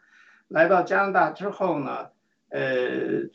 [0.47, 2.09] 来到加拿大之后呢，
[2.49, 2.61] 呃，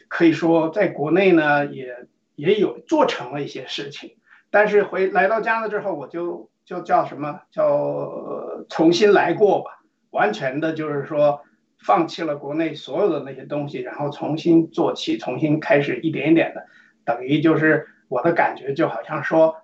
[0.07, 2.07] 可以说在国内呢也
[2.37, 4.15] 也有做成了一些事情，
[4.53, 11.43] 但是回来到加拿大之后，我就就叫什么叫重新来过吧，完全的就是说。
[11.83, 16.67] 放弃了国内所有的那些东西，然后重新做起，重新开始一点一点的，
[17.05, 19.57] 等于就是我的感觉就好像说，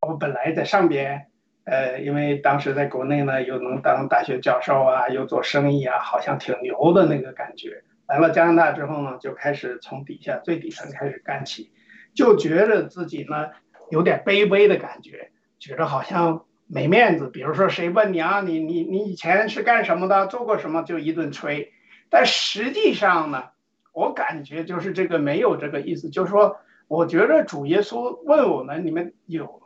[0.00, 1.26] 我本来在上边，
[1.64, 7.82] 呃，因为当时在国内呢，又能当大学教授啊，又做生意啊，好像挺牛的那个感觉。
[8.08, 11.70] 来了加拿大之后呢，就开始从底下最底层开始干起，
[12.14, 13.50] 就觉得自己呢
[13.90, 16.44] 有点卑微的感觉，觉得好像。
[16.72, 21.72] 没面子，比如说谁问你啊，你你你以前是干什么的，做过什么，就一顿吹。
[22.08, 23.44] 但实际上呢，
[23.92, 29.60] 我感觉就是这个没有这个意思，就是说，我觉得主耶稣问我们，你们有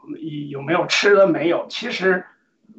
[0.49, 1.67] 有没有吃的没有？
[1.69, 2.25] 其实，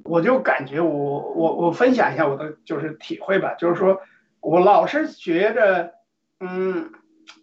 [0.04, 4.02] 我就感觉我我我分享一下我的就是体会吧，就是说
[4.40, 5.94] 我老是觉着，
[6.40, 6.92] 嗯，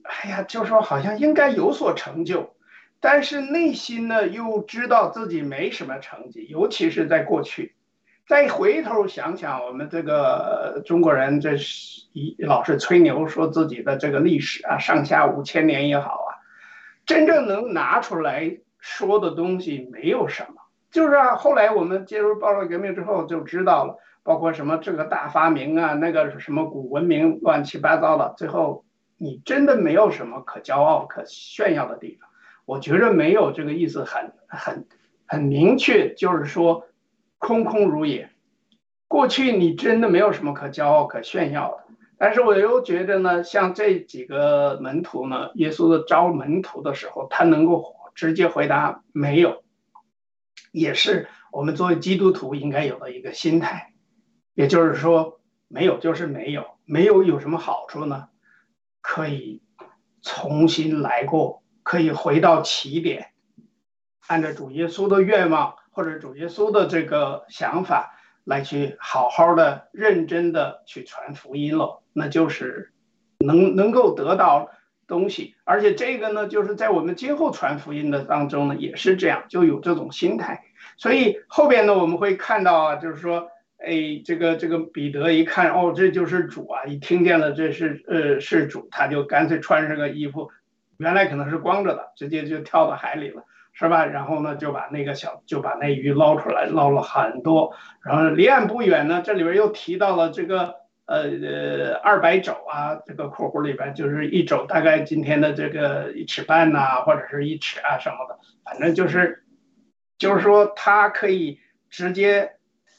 [0.03, 2.55] 哎呀，就说好像应该有所成就。
[3.03, 7.75] 但是内心呢，又知道自己没什么成绩，尤其是在过去。
[8.29, 16.31] 再回头想想，我们这个中国人，这是一老是吹牛，说自己的这个历史啊，上下五千年也好啊，
[17.05, 20.63] 真正能拿出来说的东西没有什么。
[20.93, 28.85] 就是啊，后来我们进入暴乱革命之后就知道了，包括什么这个大发明啊，那个什么古文明，乱七八糟的，最后
[29.19, 32.31] 你真的没有什么可骄傲、可炫耀的地方。
[32.65, 34.87] 我觉着没有这个意思，很很
[35.27, 36.87] 很明确，就是说
[37.39, 38.31] 空空如也。
[39.09, 41.85] 过去你真的没有什么可骄傲、可炫耀的。
[42.17, 49.65] 但是我又觉得呢，像这几个门徒呢，耶稣的招门徒的时候，他能够直接回答没有，
[50.71, 53.93] 也是我们作为基督徒应该有的一个心态。
[54.55, 58.29] 也就是说，没有就是没有，没有有什么好处呢？
[59.01, 59.63] 可以
[60.23, 61.63] 重新来过。
[61.83, 63.33] 可以回到起点，
[64.27, 72.93] 按照主耶稣的愿望或者主耶稣的这个想法来去好好的、认真的去传福音了，那就是
[73.39, 74.71] 能能够得到
[75.07, 75.55] 东西。
[75.65, 80.65] 而且这个呢，就是在我们今后传福音的当中呢，也是这样，就有这种心态。
[80.97, 86.85] 所以后边呢，我们会看到啊，就是说，哎，这个这个彼得一看，哦，这就是主啊！
[86.85, 90.51] 一听见了这是呃是主，他就干脆穿上个衣服。
[91.03, 93.43] 原来可能是光着的，直接就跳到海里了，
[93.73, 94.07] 是吧？
[94.07, 97.75] 然后呢，就把那个小就把那鱼捞出来，捞了很多。
[98.05, 100.77] 然后离岸不远呢，这里边又提到了这个
[101.07, 109.43] 呃呃二百肘啊，这个括弧里边就是一肘，大概今天的这个一尺半呐，或者是一尺啊什么的，反正就是
[110.19, 111.59] 就是说他可以
[111.91, 112.53] 直接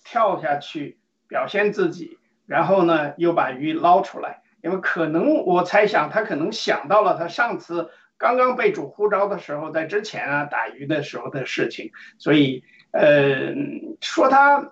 [0.04, 1.00] 跳下去
[1.30, 4.43] 表现自己，然后呢又把鱼捞出来。
[4.64, 13.54] 因为可能我猜想，他可能想到了他上次刚刚被主呼召的时候，在之前啊打鱼的时候的事情，所以呃
[14.00, 14.72] 说他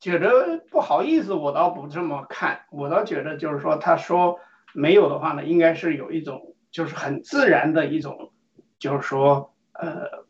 [0.00, 4.40] 觉得不好意思，我倒不这么看，我倒觉得就是说他说
[4.74, 8.32] 没有的话呢，应该是有一种就是很自然的一种，
[8.80, 10.26] 就是说呃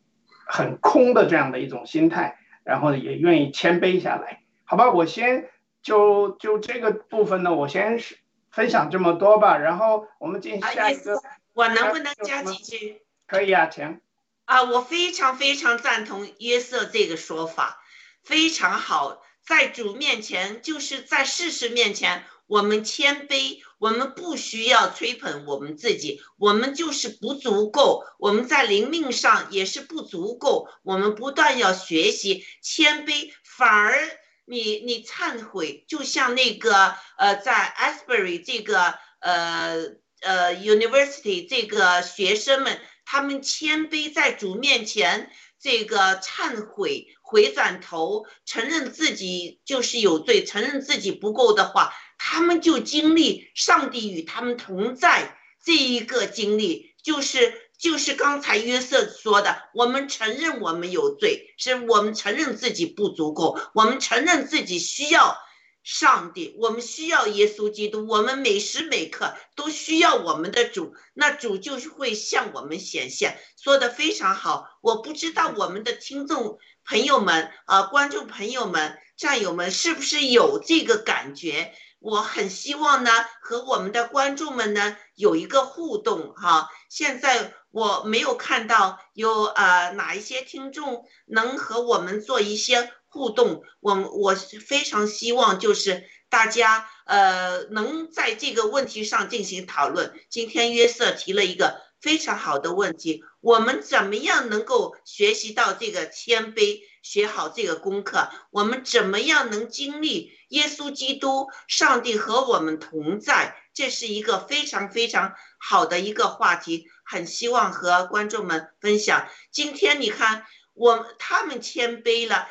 [0.46, 5.48] 很空的这样的一种心态，然后也愿意谦卑下来，好吧，我先
[5.80, 8.18] 就就这个部分呢，我先是。
[8.53, 11.20] 分享这么多吧，然后我们进下一个。
[11.55, 13.03] 我能不能加几句？
[13.26, 14.00] 可以啊，请。
[14.44, 17.82] 啊，我非常非常赞同约瑟这个说法，
[18.22, 19.22] 非常好。
[19.44, 33.98] 在主面前，就是在事实面前，我们谦卑，我们不需要吹捧我们自己，我们就是不足够，我们在灵命上也是不足够，我们不断要学习谦卑，反而
[34.45, 39.76] 你你忏悔，就像那个呃，在 Asbury 这个呃
[40.20, 45.30] 呃 University 这个学生们，他们谦卑在主面前。
[45.64, 65.37] 这个忏悔、回转头、承认自己就是有罪、承认自己不够的话，他们就经历上帝与他们同在这一个经历，就是就是刚才约瑟说的，我们承认我们有罪，是我们承认自己不足够，我们承认自己需要。
[65.85, 73.37] 上帝，我们需要耶稣基督，我们每时每刻都需要我们的主，那主就是会向我们显现。
[73.61, 81.74] 说的非常好，我不知道我们的听众朋友们啊、观众朋友们、战友们是不是有这个感觉？
[82.03, 86.68] 我很希望呢，和我们的观众们呢有一个互动哈。
[86.88, 92.92] 现在我没有看到有呃哪一些听众能和我们做一些。
[93.14, 100.14] 互动，我我非常希望就是大家呃能在这个问题上进行讨论。
[100.30, 108.30] 今天约瑟提了一个非常好的问题，我们怎么样能够学习到这个谦卑，学好这个功课？
[108.50, 113.57] 我们怎么样能经历耶稣基督、上帝和我们同在？
[113.74, 119.28] 这是一个非常非常好的一个话题，很希望和观众们分享。
[119.50, 122.48] 今天你看，我他们谦卑了。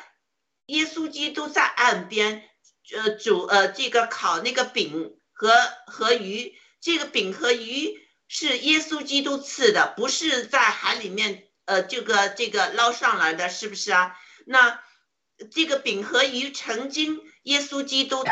[0.66, 2.42] 耶稣基督在岸边，
[2.94, 5.52] 呃，煮呃这个烤那个饼和
[5.86, 14.16] 和鱼，这个饼和鱼是耶稣基督赐的，不是在海里面呃这个这个捞上来的，是不是啊？
[14.46, 14.82] 那
[15.50, 18.24] 这个饼和鱼曾经耶稣基督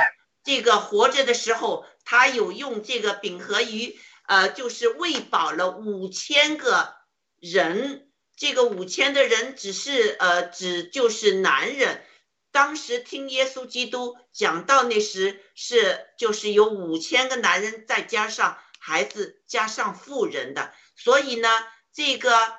[0.45, 6.95] 这个活着的时候，他有用这个饼和鱼，呃，就是喂饱了五千个
[7.39, 12.05] 人，这个五千的人只是呃指就是男人。
[12.53, 21.49] 当时听耶稣基督讲到那时是就是有五千个男人，再加上孩子，加上妇人的，所以呢，
[21.93, 22.59] 这个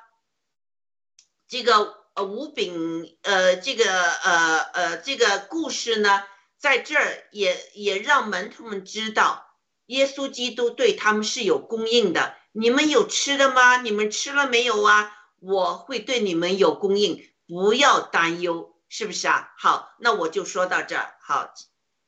[1.46, 6.22] 这个呃五饼呃这个呃呃这个故事呢，
[6.58, 9.46] 在这儿也也让门徒们知道，
[9.86, 12.34] 耶稣基督对他们是有供应的。
[12.52, 13.78] 你们有吃的吗？
[13.78, 15.10] 你们吃了没有啊？
[15.40, 18.68] 我会对你们有供应，不要担忧。
[18.94, 19.50] 是不是啊？
[19.56, 21.14] 好，那我就说到这儿。
[21.22, 21.54] 好，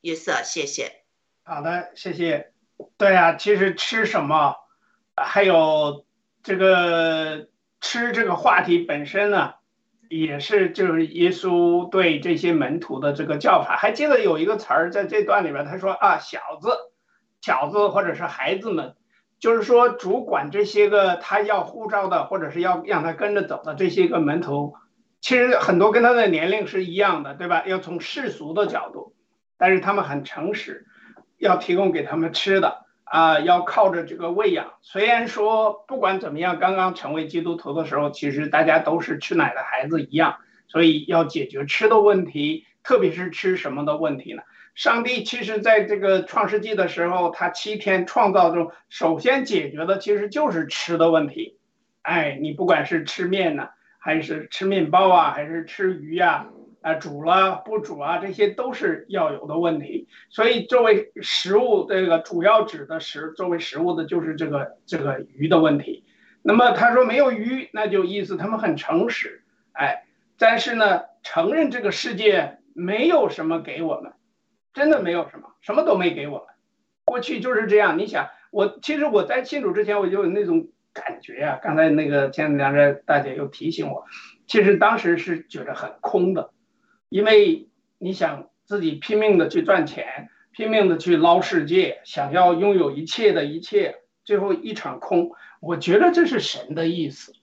[0.01, 1.01] 约瑟，谢谢。
[1.43, 2.53] 好的，谢谢。
[2.95, 4.55] 对啊，其实吃什么，
[5.15, 6.05] 还有
[6.43, 7.47] 这个
[7.81, 9.55] 吃这个话题本身呢，
[10.19, 13.75] 也是就是耶稣对这些门徒的这个叫法。
[13.75, 16.69] 还记得有一个词儿在这段里边，他说啊，小子、
[17.41, 18.95] 小子或者是孩子们，
[19.39, 24.73] 就是说主管这些个他要护照的，或者是要让他跟着走的这些个门徒。
[25.21, 27.63] 其实很多跟他的年龄是一样的，对吧？
[27.65, 29.15] 要从世俗的角度，
[29.57, 30.85] 但是他们很诚实，
[31.37, 34.73] 要提供给他们吃的啊，要靠着这个喂养。
[34.81, 40.37] 虽然说不管怎么样，刚刚成为基督徒的时候，其实大家都是吃奶的孩子一样，
[40.67, 44.43] 所以要解决吃的问题，特别是吃什么的问题呢？
[44.73, 51.57] 上帝其实在这个创世纪的时候，他七天创造中，首先解决的其实就是吃的问题。
[52.01, 53.69] 哎，你不管是吃面呢。
[53.97, 56.45] 还是吃面包啊，还是吃鱼呀？
[56.85, 60.07] 啊煮了不煮啊，这些都是要有的问题。
[60.29, 66.05] 所以作为食物，这个主要指的食作为食物的就是这个这个鱼的问题。
[66.43, 70.05] 那么他说没有鱼，那就意思他们很诚实，哎，
[70.37, 74.13] 但是呢，承认这个世界没有什么给我们，
[74.75, 76.47] 真的没有什么，什么都没给我们。
[77.05, 77.97] 过去就是这样。
[77.97, 80.67] 你想，我其实我在庆祝之前，我就有那种。
[80.95, 84.05] 感觉呀，刚才那个前两个大姐又提醒我，
[84.47, 86.51] 其实当时是觉得很空的，
[87.09, 95.31] 因为你想自己拼命的去赚钱，拼命的去捞世界，想要拥有一切的一切，最后一场空。
[95.61, 97.33] 我觉得这是神的意思，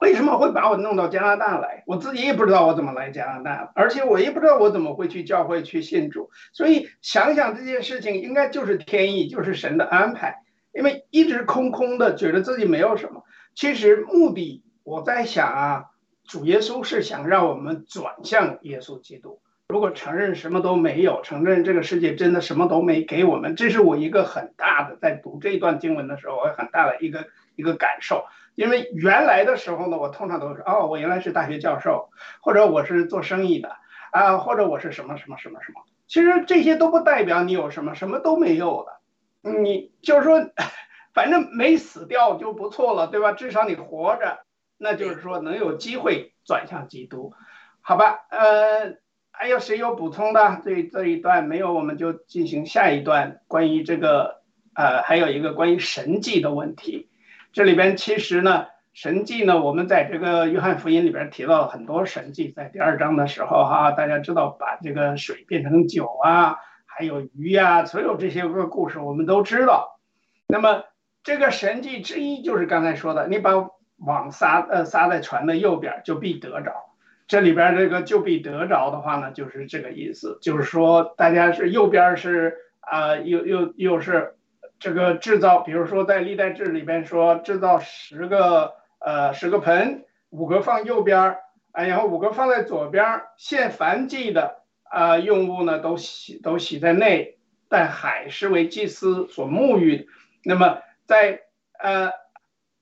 [0.00, 1.84] 为什么会把我弄到加拿大来？
[1.86, 6.30] 我自己也不知道我怎么来加拿大，而且我也不知道我怎么会去教会去信主。
[6.52, 10.42] 所以想想这件事情，应该就是天意，就是神的安排。
[10.72, 13.24] 因为一直空空的，觉得自己没有什么。
[13.54, 15.84] 其实目的，我在想啊，
[16.28, 19.40] 主耶稣是想让我们转向耶稣基督。
[19.68, 27.26] 如果承认什么都没有，承认这个世界真的什么都没给我们，这是我一个很大的在读这一段经文的时候，我很大的一个
[27.56, 28.26] 一个感受。
[28.54, 32.10] 因为原来的时候呢，我通常都是哦，我原来是大学教授，
[32.42, 33.76] 或者我是做生意的
[34.10, 35.80] 啊，或者我是什么什么什么什么。
[36.06, 39.50] 其实这些都不代表你有什么，什么都没有的。
[39.50, 40.50] 你就是说，
[41.14, 43.32] 反正没死掉就不错了，对吧？
[43.32, 44.40] 至少你活着，
[44.78, 47.34] 那就是说能有机会转向基督，
[47.80, 48.20] 好吧？
[48.30, 48.96] 呃，
[49.32, 50.62] 还有谁有补充的？
[50.64, 54.42] 这这一段没有，我们就进行下一段关于这个
[54.74, 57.10] 呃，还有一个关于神迹的问题。
[57.52, 66.58] 这里边其实呢，神迹呢，我们在这个约翰福音里边提到了很多神迹，在第二章的时候哈，大家知道把这个水变成酒啊。
[66.86, 70.00] 还有鱼呀，所有这些个故事我们都知道。
[70.48, 70.82] 那么
[71.22, 73.52] 这个神迹之一就是刚才说的，你把
[73.98, 76.94] 往撒呃撒在船的右边，就必得着。
[77.26, 84.36] 这里边这个就必得着的话呢，就是这个意思，就是说大家是右边是啊，又又又是
[84.78, 91.36] 这个制造，比如说在历代志里边说制造十个呃十个盆，五个放右边，
[91.72, 94.58] 哎，然后五个放在左边，献燔祭的。
[94.90, 97.36] 啊，用物呢都洗都洗在内，
[97.68, 100.08] 但海是为祭司所沐浴。
[100.42, 101.42] 那么在
[101.78, 102.10] 呃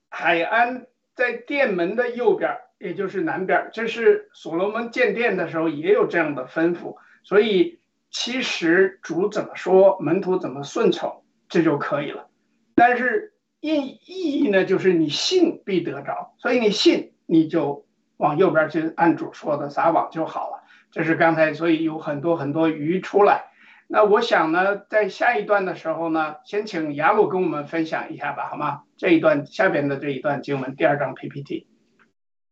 [0.07, 0.85] 海安
[1.17, 6.95] 在殿门的右边，也就是南边，这是所罗门建殿的时候也有这样的吩咐。
[7.23, 7.79] 所以
[8.11, 12.27] 其实主怎么说，门徒怎么顺从，这就可以了。
[12.75, 17.87] 但是意意义呢，就是你信必得着，所以你信你就
[18.17, 20.63] 往右边去按主说的撒网就好了。
[20.91, 23.46] 这是刚才，所以有很多很多鱼出来。
[23.89, 28.83] 那我想呢，在下一段的时候呢，先请雅鲁跟我们分享一下吧，好吗？
[28.97, 31.67] 这一段下边的这一段经文，第二章 PPT。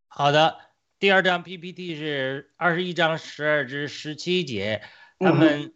[0.08, 0.56] 好的，
[0.98, 4.82] 第二章 PPT 是二十一章十二至十七节，
[5.20, 5.74] 他们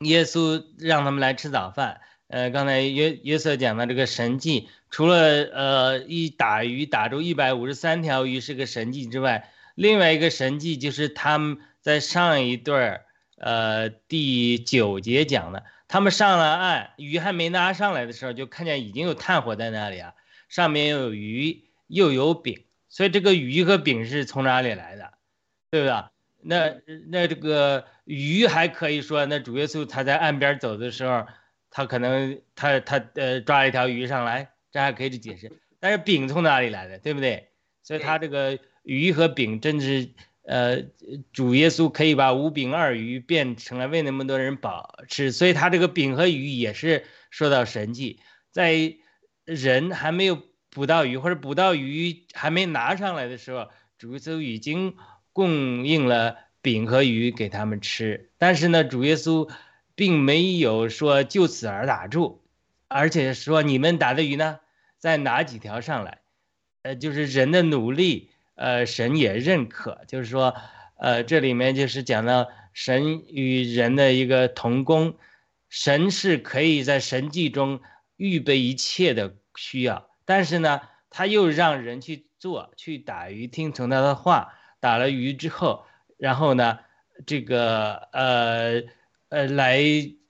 [0.00, 2.02] 耶稣让他们来吃早饭。
[2.28, 13.04] 呃，刚才约约瑟讲的这个神迹，除了呃一打鱼打住一百五十三条鱼是个神迹之外，另外一个神迹就是他们在上一段儿，
[13.42, 20.14] 呃，第九节讲的，他们上了岸，鱼还没拿上来的时候，就看见已经有炭火在那里啊，
[20.48, 25.12] 上面又有鱼，又有饼，所以这个鱼和饼是从哪里来的，
[25.70, 26.12] 对吧？
[26.40, 26.74] 那
[27.10, 31.26] 那这个鱼还可以说，那主耶稣他在岸边走的时候，
[31.68, 37.48] 他可能他他呃抓了一条鱼上来，这还可以解释，但是饼从哪里来的，对不对？
[37.82, 38.58] 所以他这个。
[38.84, 40.10] 鱼和饼真是，
[40.44, 40.82] 呃，
[41.32, 48.18] 主耶稣可以把五饼二鱼变成了为那么多人饱吃，所以他这个饼和鱼也是说到神迹，
[48.50, 48.96] 在
[49.44, 53.68] 人还没有捕到鱼或者捕到鱼还没拿上来的时候，
[53.98, 54.96] 主耶稣已经
[55.32, 59.48] 供应了饼和鱼给他们吃，但是呢，主耶稣
[59.94, 62.42] 并没有说就此而打住，
[62.88, 64.58] 而且说你们打的鱼呢，
[64.98, 66.18] 再拿几条上来，
[66.82, 68.31] 呃，就是人的努力。
[68.54, 70.54] 呃，神也认可，就是说，
[70.98, 75.16] 呃，这里面就是讲到神与人的一个同工，
[75.68, 77.80] 神是可以在神迹中
[78.16, 85.84] 预备一切的需要，但是呢，他又让人去做，去打鱼，听从他的话，打了鱼之后，
[86.18, 86.78] 然后呢，
[87.26, 88.82] 这个呃
[89.30, 89.80] 呃来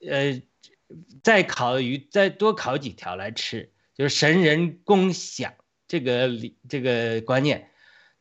[0.09, 0.41] 呃
[1.23, 5.55] 再烤鱼，再多烤几条来吃，就是神人共享
[5.89, 7.69] 这个理这个观念。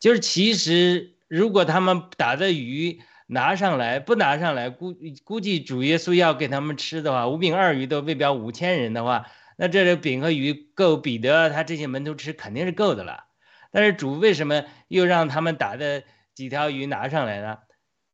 [0.02, 9.28] 就是其实，如果他们打的鱼拿上来，不拿上来，估估计主耶稣要给他们吃的话，五饼二鱼都喂饱五千人的话，
[9.58, 13.26] 那这个饼和鱼够彼得他这些门徒吃肯定是够的了。
[13.72, 17.60] 但是主为什么又让他们打的几条鱼拿上来呢？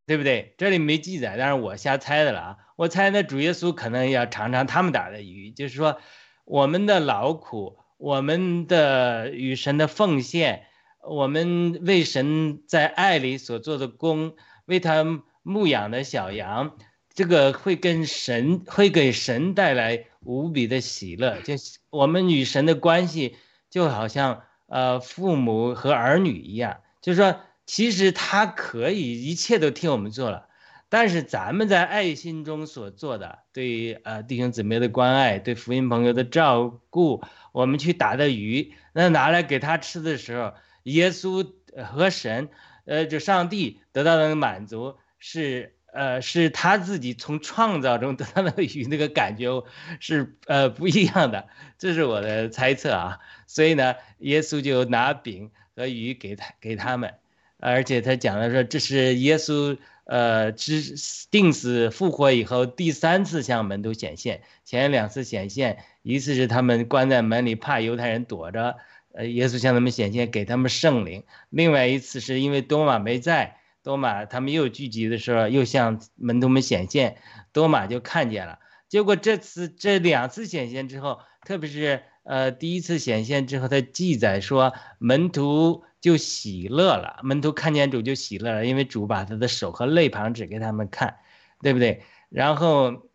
[0.05, 0.55] 对不对？
[0.57, 2.57] 这里没记载，但是我瞎猜的了啊。
[2.75, 6.01] 我猜那主耶稣可能要尝尝他们打的鱼，就是说
[6.43, 10.65] 我们的劳苦，我们的与神的奉献。
[11.09, 14.35] 我们为神在爱里所做的功，
[14.65, 16.75] 为他牧养的小羊，
[17.13, 21.39] 这个会跟神会给神带来无比的喜乐。
[21.41, 21.53] 就
[21.89, 23.37] 我们与神的关系，
[23.69, 26.81] 就好像呃父母和儿女一样。
[27.01, 30.47] 就是说，其实他可以一切都替我们做了，
[30.89, 40.53] 但是咱们在爱心中所做的，对呃弟兄姊妹的关爱，对福音朋友的照顾，我们去打的鱼，那拿来给他吃的时候。
[40.87, 41.45] 耶稣
[41.85, 42.47] 和神，
[42.85, 49.65] 呃，就上帝得到的满足是，呃，是他自己从创造中得到的与那个感觉
[49.99, 53.19] 是，呃，不一样的，这是我的猜测啊。
[53.47, 57.15] 所以呢，耶稣就拿饼和鱼给他给他们，
[57.57, 60.95] 而且他讲的说，这是耶稣，呃，之
[61.29, 68.77] 定死复活以后第三次向门徒显现，前两次显现，一次是他们关在门里怕犹太人躲着。
[69.17, 71.23] 呃，耶稣向他们显现，给他们圣灵。
[71.49, 77.17] 另外一次是因为多马没在，多马他们又聚集的时候，又向门徒们显现，
[77.51, 78.59] 多马就看见了。
[78.87, 91.17] 结果这次这两次显现之后，特别是呃第一次显现之后，他记载说门徒就喜乐了，门徒看见主就喜乐了，因为主把他的手和肋旁指给他们看，
[91.63, 92.03] 对不对？
[92.29, 93.09] 然后，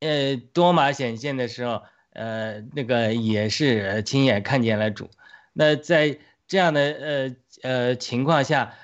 [0.00, 1.82] 呃，多马显现的时候，
[2.16, 5.10] 呃，那个也是亲眼看见了主。
[5.52, 8.74] 那在这样的呃呃情况下，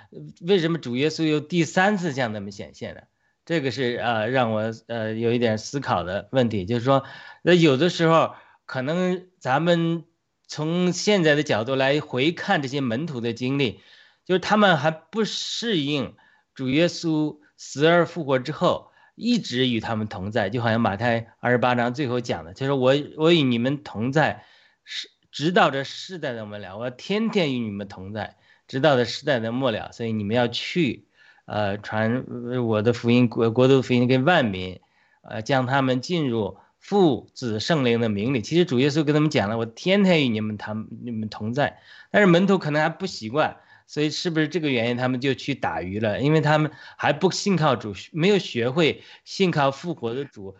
[0.41, 3.01] 为什么主耶稣又第三次向他们显现呢？
[3.47, 7.05] 这个是呃让我呃有一点思考的问题，就是说，
[7.43, 8.35] 那有的时候
[8.67, 10.05] 可能咱们
[10.47, 13.81] 从现在的角度来回看这些门徒的经历，
[14.27, 16.15] 就是他们还不适应
[16.55, 18.92] 主耶稣死而复活之后。
[19.23, 24.45] 一直与他们同在，就好像马太二十八章最后讲的，就是我我与你们同在，
[24.85, 29.93] 是直到这世代的末了，我天天与你们同在，直到这世代的末了。
[29.93, 31.07] 所以你们要去，
[31.45, 32.25] 呃，传
[32.67, 34.81] 我的福音国国度福音给万民，
[35.23, 38.43] 呃，将他们进入父子圣灵的名里。
[38.43, 41.79] 其实主耶稣跟他们讲了，我天天与你们他们你们同在，
[42.11, 43.59] 但是门徒可能还不习惯。
[43.93, 46.19] 所以是不是这个原因，他们就去打鱼了？
[46.19, 50.57] 因为他们还不信靠主，没有学会信靠复活的主，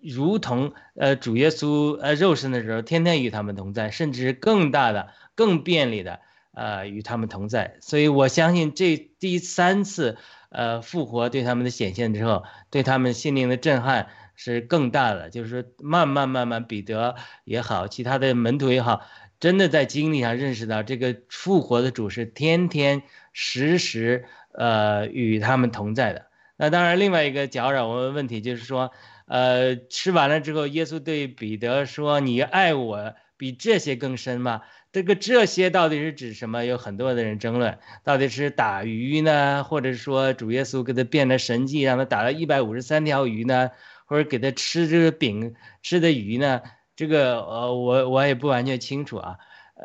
[0.00, 6.20] 如同呃主耶稣呃肉身的时候，天天与他们同在，甚至更大的、更便利的
[6.54, 7.76] 呃与他们同在。
[7.80, 10.16] 所以我相信这第三次
[10.50, 15.28] 呃复活对他们的显现之后，对他们心灵的震撼是更大的。
[15.28, 19.02] 就是说，慢慢慢慢，彼得也好，其他的门徒也好。
[19.46, 26.26] 真的在经历上认识到，这个复活的主是天天时时呃与他们同在的。
[26.56, 28.90] 那当然，另外一个搅扰我的问题就是说，
[29.26, 36.64] 呃，吃完了之后，耶稣对彼得说：“你爱我比这些更深吗？”这个这些到底是指什么？
[36.64, 43.70] 有很多的人争论，到底是打鱼呢，或者说主耶稣给他变了神迹，让他打了一百五十三条鱼呢，
[44.06, 46.62] 或者给他吃这个饼吃的鱼呢？
[46.96, 49.38] 这个呃，我我也不完全清楚啊，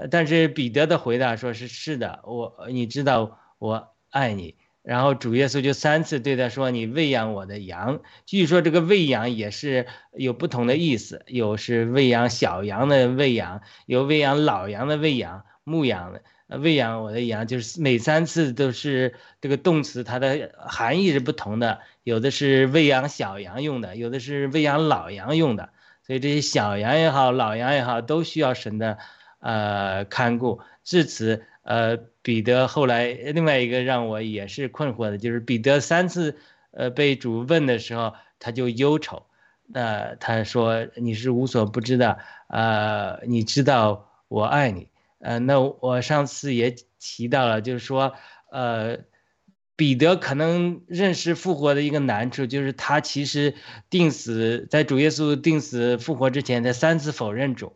[0.09, 16.23] 但是彼得的回答说是是的，我你知道我爱你，然后主耶稣就三次对他说你喂养我的羊，据说这个喂养也是有不同的意思，有是喂养小羊的喂养，有喂养老羊的喂养，牧羊的。
[16.59, 25.69] 喂养我的羊，就是每三次都是这个动词，它的含义是不同的，有的是喂养小羊用的，有的是喂养老羊用的。
[26.11, 28.97] 所以这些小羊也好，老羊也好，都需要神的，
[29.39, 30.59] 呃看顾。
[30.83, 36.37] 至此，呃，彼得后来另外一个让我也是困惑的，就是彼得三次，
[36.71, 39.25] 呃，被主问的时候，他就忧愁，
[39.73, 44.89] 呃，他说你是无所不知的，呃，你知道我爱你，
[45.19, 48.13] 呃，那我上次也提到了，就是说，
[48.51, 48.97] 呃。
[49.81, 53.55] 彼得可能认识复活的一个难处，就是他其实
[53.89, 57.75] 定死在主耶稣定死复活之前，他三次否认主，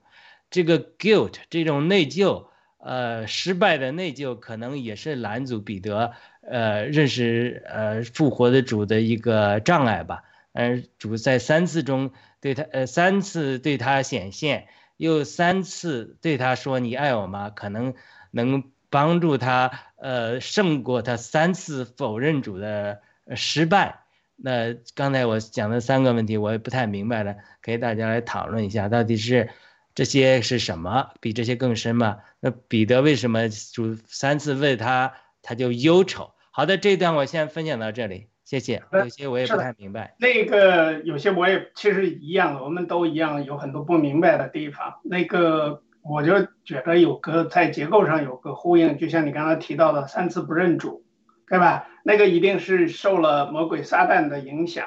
[0.51, 2.45] 这个 guilt 这种内疚，
[2.77, 6.13] 呃，失败的内疚，可能也是拦阻彼得
[6.47, 10.21] 呃认识呃复活的主的一个障碍吧。
[10.53, 17.49] 呃，主在三次中对他呃三次对他显现，又三次对他说你爱我吗？
[17.49, 17.95] 可能
[18.29, 18.63] 能
[18.95, 19.69] 帮助他。
[19.97, 23.01] 呃，胜过他三次否认主的
[23.35, 24.01] 失败。
[24.35, 29.49] 那刚才我讲的三个问题，我也不太明白了，给大家来讨论一下，到底是
[29.95, 31.09] 这些是什么？
[31.21, 32.19] 比这些更深吗？
[32.39, 36.31] 那彼得为什么主三次问他，他就忧愁？
[36.51, 38.83] 好的，这一段我先分享到这里，谢谢。
[38.91, 40.15] 有些我也不太明白。
[40.19, 44.99] 那个有些我也其实一样，我们都一样，有很多不明白的地方。
[45.03, 45.81] 那个。
[46.07, 51.03] 我就觉得有个在结构上有个呼应，就像你刚才提到的三次不认主，
[51.49, 51.87] 对吧？
[52.03, 54.85] 那个一定是受了魔鬼撒旦的影响。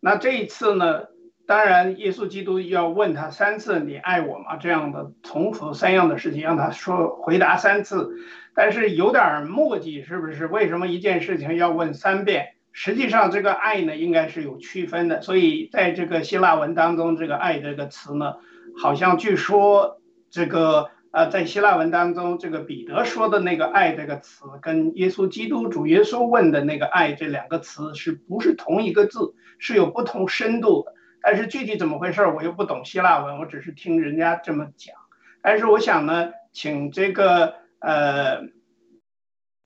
[0.00, 1.04] 那这一次呢？
[1.46, 8.10] 当然，耶稣基督要问他三次“你爱我吗”这样的重复三样的事情，让他说回答三次，
[8.54, 10.46] 但是有点墨迹，是不是？
[10.46, 12.50] 为什么一件事情要问三遍？
[12.70, 15.22] 实际上，这个爱呢，应该是有区分的。
[15.22, 18.34] 所以，在这个希腊文当中，这个“爱”这个词呢，
[18.80, 19.99] 好像据说。
[20.30, 29.34] 这个呃，在希腊文当中，这个彼得说的那个“爱”这个词，跟耶稣基督主耶稣问的那个“爱”这两个词，是不是同一个字？
[29.58, 30.94] 是有不同深度的。
[31.20, 34.94] 但是具体怎么回事，我又不懂希腊文，我只是听人家这么讲。
[35.42, 38.42] 但是我想呢，请这个呃，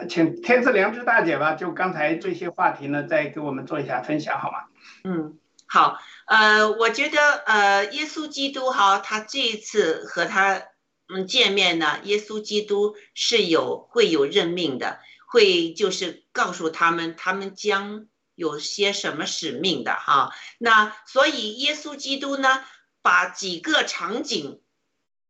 [0.08, 4.58] 请天赐良知大姐吧，就刚才这些话题呢，再给我们做一下分享，好吗？
[5.04, 5.98] 嗯，好。
[6.26, 10.68] 呃，我觉得呃，耶稣基督哈，他这一次和他
[11.06, 20.34] 嗯见面呢，耶稣基督是有会有任命的，会就是告诉他们他们将有些什么使命的哈。
[20.56, 22.64] 那所以耶稣基督呢，
[23.02, 24.62] 把几个场景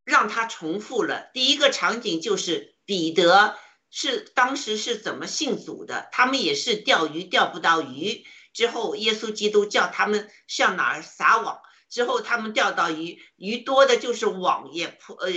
[0.05, 1.29] 让他重复了。
[1.35, 3.59] 第一个场景就是彼得
[3.91, 8.25] 是当时是怎么信主的，他们也是钓鱼钓不到鱼，
[8.55, 11.61] 之后耶稣基督叫他们向哪儿撒网。
[11.91, 15.31] 之后他们钓到鱼，鱼多的就是网也破，呃，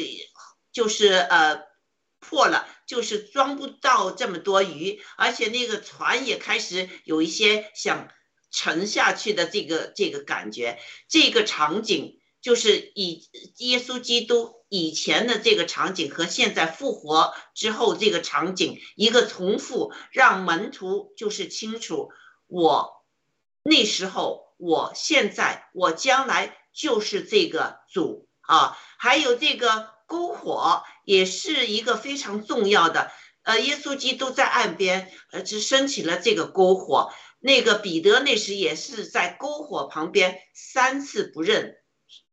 [0.72, 1.62] 就是呃
[2.20, 8.08] 破了，就是装不到这么多鱼，而且那个船也开始有一些想
[8.50, 10.80] 沉下去的这个这个感觉。
[11.08, 22.10] 这个场景就是以耶稣基督以前的这个场景和现在复活之后这个场景一个重复，让门徒就是清楚
[22.48, 22.97] 我
[23.68, 24.48] 那时候。
[24.60, 28.76] 我现在，我将来就是这个主啊！
[28.98, 33.12] 还有这个篝火也是一个非常重要的。
[33.44, 37.14] 呃，耶稣基督在岸边，呃，只升起了这个篝火。
[37.40, 41.76] 那个彼得那时也是在篝火旁边三次不认，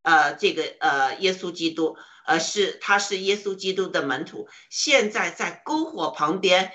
[0.01, 4.49] 呃，这个呃耶稣基督，呃，是他是耶稣基督的门徒。
[4.71, 6.73] 现在在篝火旁边，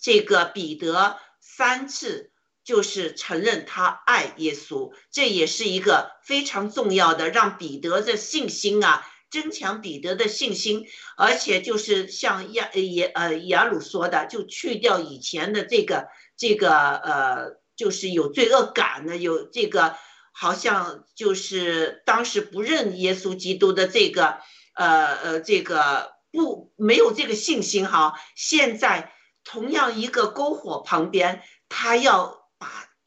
[0.00, 2.32] 这个彼得三次。
[2.68, 19.96] 就是承认他爱耶稣，这也是一个非常重要的，让彼得的信心啊，增强彼得的信心，而且就是像亚耶呃雅鲁说的，就去掉以前的这个这个呃，就是有罪恶感的，有这个
[20.34, 24.40] 好像就是当时不认耶稣基督的这个
[24.74, 32.37] 呃呃这个不没有这个信心哈，现在同样一个篝火旁边，他要。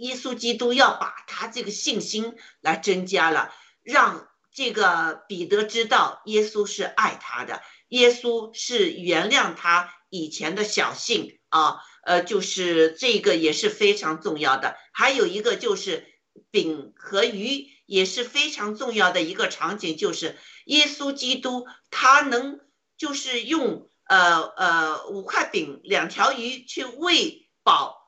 [0.01, 14.75] 耶稣基督要把他这个信心来增加了，让这个彼得知道耶稣是爱他的，耶稣是原谅他以前的小性啊，呃，就是这个也是非常重要的。
[14.91, 16.07] 还有一个就是
[16.49, 20.35] 饼和鱼也是非常重要的一个场景，就是
[20.65, 22.59] 耶稣基督他能
[22.97, 28.00] 就是用呃呃五块饼两条鱼去喂饱。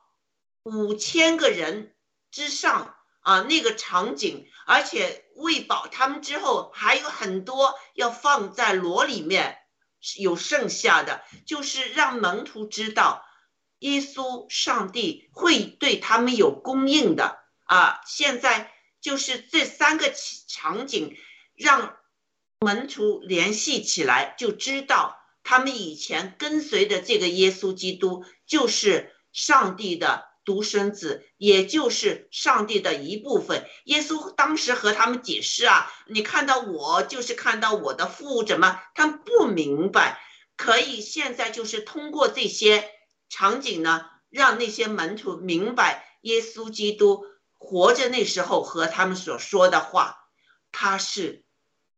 [0.64, 1.94] 五千个人
[2.30, 9.58] 之上啊，那个场景，而且喂饱他们之后，还有很多要放在箩里面，
[10.16, 13.26] 有剩下的，就是让门徒知道，
[13.80, 18.00] 耶稣上帝会对他们有供应的啊。
[18.06, 20.14] 现在就是这三个
[20.48, 21.14] 场景，
[21.54, 21.94] 让
[22.60, 30.32] 门徒联系起来，就知道他们以前跟随的这个耶稣基督就是上帝的。
[30.44, 33.66] 独生子，也就是上帝的一部分。
[33.84, 40.20] 耶稣当时和他们解释啊，你看到我就是看到我的父，怎么他们不明白？
[40.56, 42.90] 可以现在就是通过这些
[43.28, 47.24] 场景呢，让那些门徒明白耶稣基督
[47.56, 50.28] 活着那时候和他们所说的话，
[50.70, 51.44] 他是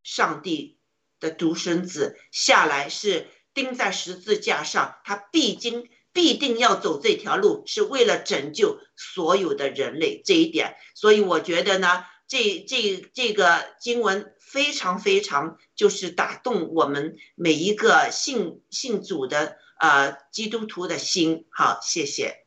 [0.03, 0.79] 上帝
[1.19, 5.91] 的独生子，下来是钉在十字架上，他必经。
[6.17, 10.77] 必定要走这条路，是为了拯救所有的人类这一点。
[10.95, 21.45] 所以我觉得呢，这这这个经文非常非常就是打动我们每一个信信主的呃基督徒的心。
[21.51, 22.47] 好，谢谢。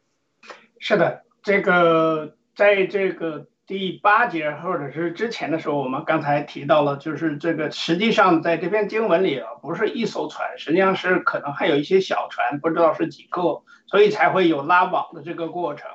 [0.80, 3.46] 是的，这个在这个。
[3.70, 15.88] 第八节或者是之前的时候，我们刚才提到了，就是这个实际上在这篇经文里啊，不是一艘船，实际上是可能还有一些小船，不知道是几个，所以才会有拉网的这个过程。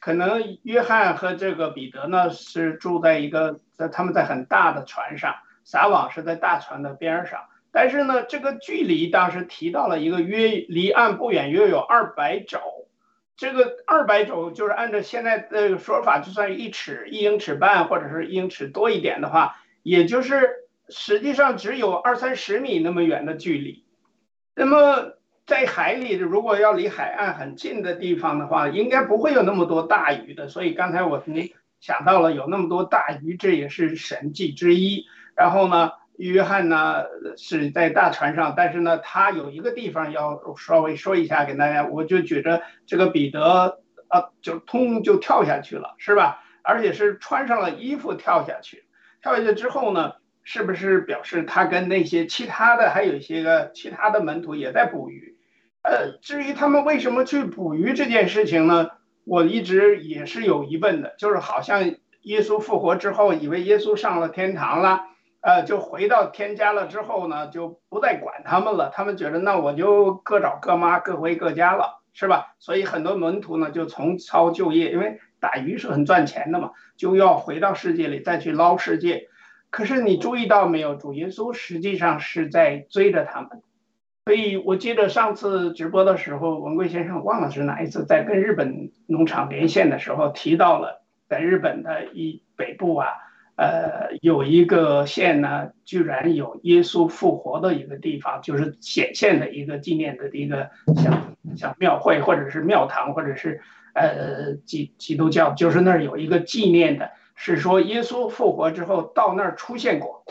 [0.00, 12.58] 可能约翰和这个彼得呢是住在一个在他们在很大的船上，撒网是在大船的边上，但是呢，这个距离当时提到了一个约离岸不远，约有二百肘。
[13.42, 20.48] 这个二百种就是按照现在的说法，就算一尺一英尺半，或者是一英尺多一点的话，也就是
[20.88, 23.84] 实际上只有二三十米那么远的距离。
[24.54, 25.14] 那么
[25.44, 30.46] 在海里，如果要离海岸很近的地方的话，应该不会有那么多大鱼的。
[30.46, 35.06] 所以刚才我你想到了有那么多大鱼，这也是神迹之一。
[35.34, 35.90] 然后呢？
[36.16, 37.04] 约翰呢
[37.36, 46.42] 是在大船上，但是呢，他有一个地方要稍微说一下给大家，我就觉着这个彼得啊，就通就跳下去了，是吧？
[46.62, 48.84] 而且是穿上了衣服跳下去，
[49.22, 50.12] 跳下去之后呢，
[50.44, 55.36] 是不是表示他跟那些其他的还有一些个其他的门徒也在捕鱼？
[55.82, 58.90] 呃，至于他们为什么去捕鱼这件事情呢，
[59.24, 65.00] 我一直也是有疑问的，就是好像耶稣复活之后，以为耶稣上了天堂了。
[65.42, 68.90] 呃，就回到天家了之后呢，就不再管他们了。
[68.94, 71.98] 他们觉得那我就各找各妈，各回各家了。
[72.14, 72.56] 是吧？
[72.58, 79.28] 所以很多门徒呢就重操旧业，因为打鱼是很赚钱的嘛，就要回到世界里再去捞世界。
[79.70, 83.62] 可是你注意到没有，主耶稣实际上是在追着他们。
[84.26, 93.08] 所以我记得上次直播的时候，文贵先生忘了是哪一次，在跟日本农场连线的时候提到了，在日本的一北部啊，
[93.56, 103.60] 呃，有一个县呢，居然有耶稣复活的一个地方，就是显现的一个纪念的一个像像庙会或者是庙堂或者是
[103.94, 110.24] 呃基基督教，就是那儿有一个纪念的，是说耶稣复活之后到那儿出现过。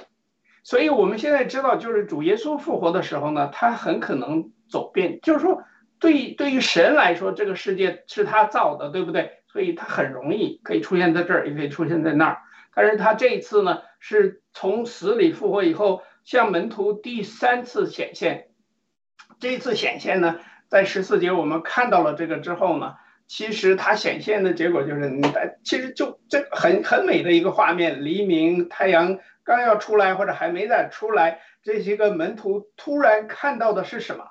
[0.63, 5.63] 所以我们现在知道，就是主耶稣复活的时候呢，他很可能走遍，就是说，
[5.99, 9.31] 对对于神来说，这个世界是他造的，对不对？
[9.47, 12.37] 所以他很容易可以出现在这儿，也可以出现在那儿。
[12.73, 18.49] 但是他这一次呢，是从死里复活以后，向门徒第三次显现。
[19.39, 22.95] 这一次显现呢，在十四节我们看到了这个之后呢，
[23.27, 25.21] 其实他显现的结果就是，你
[25.63, 29.19] 其实就这很很美的一个画面，黎明，太阳。
[29.43, 34.29] 刚要出来或者还没再出来，这些个门徒突然看到的是什么？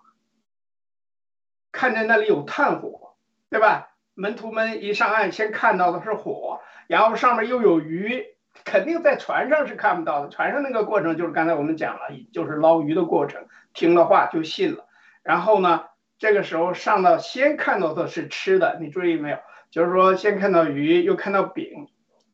[1.73, 3.17] 看见那里有炭火，
[3.51, 3.90] 对吧？
[4.15, 8.25] 门徒们一上岸，先看到的是火，然后上面又有鱼，
[8.65, 10.29] 肯定在船上是看不到的。
[10.29, 13.47] 船上那个过程就是刚才我们讲了，就是捞鱼的过程。
[13.73, 14.87] 听了话就信了。
[15.23, 15.85] 然后呢，
[16.19, 19.39] 这个时候上到先看到的是吃的，你注意没有？
[19.71, 21.89] 就是说先看到鱼，又看到饼，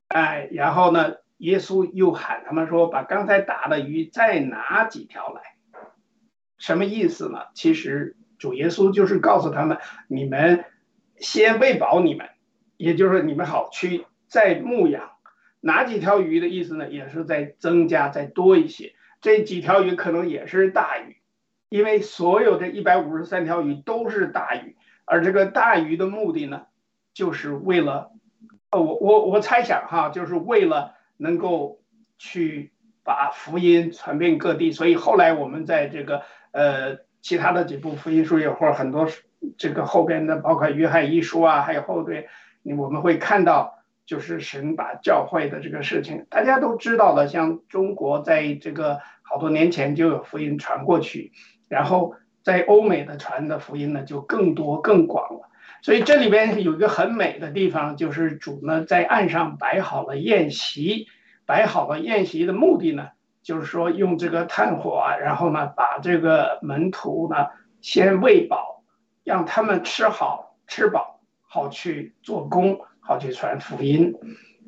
[0.09, 1.15] 哎，然后呢？
[1.39, 5.43] 耶稣又喊他们说：“把刚才打的鱼再拿几条来。”
[6.57, 7.41] 什么意思呢？
[7.53, 9.77] 其实主耶稣就是告诉他们
[10.09, 10.65] ：“你们
[11.19, 12.29] 先喂饱你们，
[12.77, 15.11] 也就是说你们好去再牧养。
[15.61, 16.89] 哪几条鱼的意思呢？
[16.89, 18.95] 也是在增加再多一些。
[19.21, 21.17] 这几条鱼可能也是大鱼，
[21.69, 24.77] 因为所有这一百五十三条鱼都是大鱼。
[25.05, 26.67] 而这个大鱼的目的呢，
[27.15, 28.11] 就是为了……
[28.71, 31.81] 呃，我我我猜想哈，就是为了。”能够
[32.19, 39.09] 去把福音传遍各地，所以后来我们在这个呃其他的几部福音书也或者很多
[39.59, 42.29] 这个后边的，包括约翰一书啊，还有后对，
[42.77, 51.33] 我们会看到就是神把教会的这个事情，大家都知道的，像中国在这个好多年前就有福音传过去，
[51.69, 55.49] 然后在欧美的传的福音呢就更多更广了。
[55.83, 61.07] 所以这里边有一个很美的地方，就是主呢在岸上摆好了宴席，
[61.45, 63.11] 摆好了宴席的目的呢，
[63.43, 67.49] 就是说用这个炭火啊，然后呢把这个门徒呢
[67.83, 68.66] 先喂饱，
[69.27, 74.15] 让他们吃好吃饱，好去做工，好去传福音。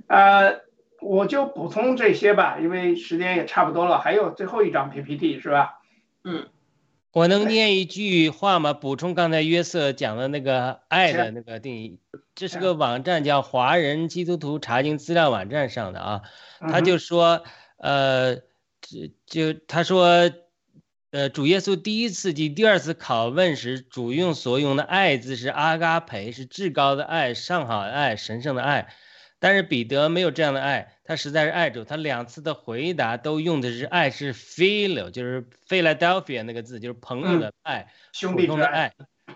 [0.09, 0.63] 呃，
[1.01, 5.79] 我就补充这些吧，因为时间也差不多了，还有最后一张 PPT 是吧？
[6.25, 6.49] 嗯。
[7.13, 8.75] 我能念一句话吗？
[8.75, 12.01] 补充刚才约瑟讲的那个爱的那个定义。
[12.35, 16.23] 这是个网站，叫华人基督徒查经资料网站上的啊。
[16.61, 17.43] 他就说，
[17.79, 18.37] 呃，
[18.81, 20.31] 就就他说，
[21.11, 28.93] 呃，主耶稣第一次及第二次拷问时，主用所用的爱字是阿嘎培，是至高的爱、上好的爱、神圣的爱。
[29.41, 31.85] 但是彼得没有这样的爱，他实在是爱主。
[31.85, 38.93] 他两次的回答都用的是爱，是 philo，就是 Philadelphia 那个字，就是朋友的爱，兄弟的爱。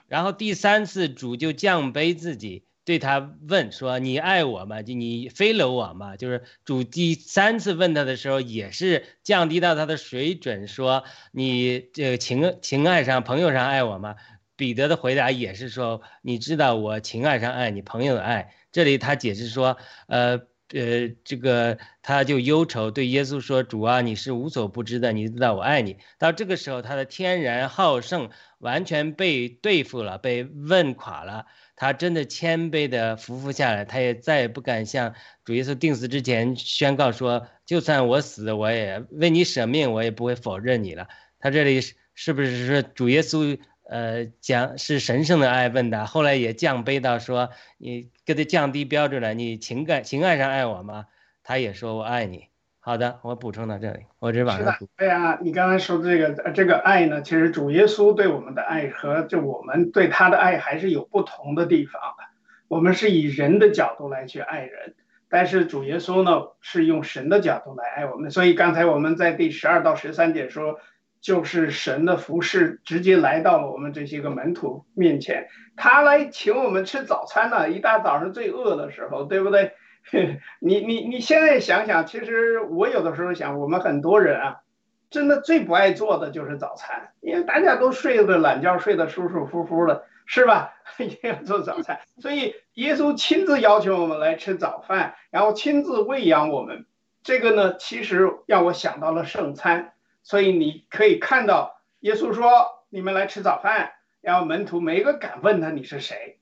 [0.09, 4.83] 然后第三次主就降卑自己，对他问说：“你爱我吗？
[4.83, 14.17] 就你非了我吗？”就是主第三次问他的时候，也是降低到他的水准，说：“你这情情爱上、朋友上爱我吗？”
[14.57, 19.77] 彼得的回答也是说：“你知道我情爱上爱你，朋友的爱。”这里他解释说，
[20.07, 20.41] 呃
[20.73, 31.47] 呃，这个他就忧愁对耶稣说：“主啊，你是无所不知的，你知道我爱你。”到这个时候，他的天然好胜完全被对付了，被问垮了。
[31.77, 35.15] 他真的谦卑的服服下来，他也再也不敢向
[35.45, 41.09] 主耶稣定死之前宣告说：“就算我死，我也为你舍命，我也不会否认你了。”
[41.39, 41.81] 他这里
[42.15, 43.59] 是不是说主耶稣？
[43.85, 51.09] 呃，讲是神圣的爱问的，后来也降卑到说你给他降低标准了，你情感情爱上爱我吗？
[51.43, 52.52] 他也说我爱你。
[52.85, 54.77] 好的，我补充到这里，我这往上。
[54.97, 62.25] 对啊，你刚才说的这个这个爱呢，其实主耶稣对我们的爱和就我们对他的爱还是有不同的地方的。
[62.67, 64.97] 我们是以人的角度来去爱人，
[65.29, 68.33] 但是主耶稣呢是用神的角度来爱我们。
[68.33, 70.81] 所以刚才我们在第十二到十三节说。
[71.23, 77.71] 就是神的服饰直接来到了我们这些个门徒面前，他来请我们吃早餐呢。
[77.71, 79.71] 一大早上最饿的时候，对不对？
[80.61, 84.63] 你你你现在想想，其实我有的时候想，我们很多人啊，
[85.11, 90.05] 真的最不爱做的就是早餐，因为大家都睡得懒觉，睡得舒舒服服的。
[90.25, 90.73] 是吧？
[90.99, 92.01] 一定要做早餐。
[92.19, 96.87] 所以耶稣亲自要求我们来吃早饭，然后亲自喂养我们。
[97.25, 99.93] 这个呢，其实让我想到了圣餐。
[100.23, 102.49] 所以你可以看到，耶稣说
[102.89, 103.93] ：“你们来吃早饭。”
[104.23, 106.39] 然后门徒没一个敢问他你是谁，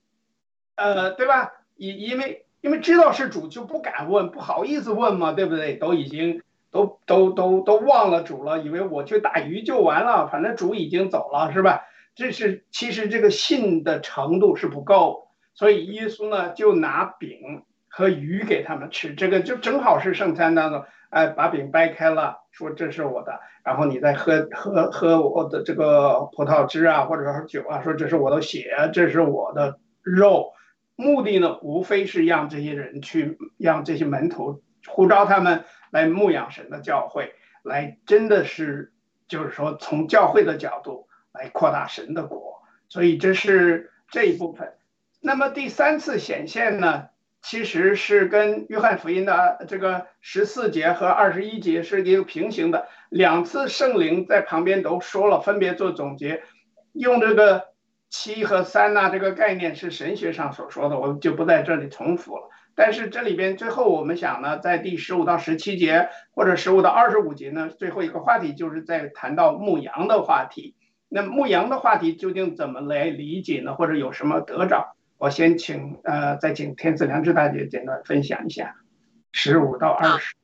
[0.75, 1.51] 呃，对吧？
[1.75, 5.73] 因因为因为知道是主就不敢问，不好意思问嘛，对不对？
[5.75, 6.41] 都已经
[6.71, 11.81] 都都都都忘了主了，以为我去打鱼就完了，反正主已经走了，是吧？
[12.13, 30.51] 这是其实这个信的程度是不够，所以耶稣呢就拿饼和鱼给他们吃，这个就正好是圣餐当中，哎，把饼掰开了，说这是我的，然后你再喝喝喝我的这个葡萄汁啊，或者说酒啊，说这是我的血，这是我的肉，
[30.95, 37.33] 目的呢无非是让这些人去，让这些门徒呼召他们来牧养神的教会，
[37.63, 38.93] 来真的是
[39.27, 41.07] 就是说从教会的角度。
[41.33, 44.73] 来扩大神的国，所以这是这一部分。
[45.21, 47.07] 那么第三次显现呢，
[47.41, 52.89] 其实是跟约翰福音的这个十四节和二十一节是一个平行的。
[53.07, 56.43] 两次圣灵在旁边都说了，分别做总结，
[56.91, 57.69] 用这个
[58.11, 62.49] 七和三呐这个概念是神学上所说的，我就不在这里重复了。
[62.75, 70.75] 但是这里边最后我们想呢，在第十五到十七节或者十五到二十五节呢，最后一个话题就是在谈到牧羊的话题。
[71.09, 73.73] 那牧羊的话题究竟怎么来理解呢？
[73.75, 74.95] 或者有什么得着？
[75.17, 78.75] 我先请呃，再请天赐良知大姐简单分享一下，
[79.31, 80.35] 十五到二十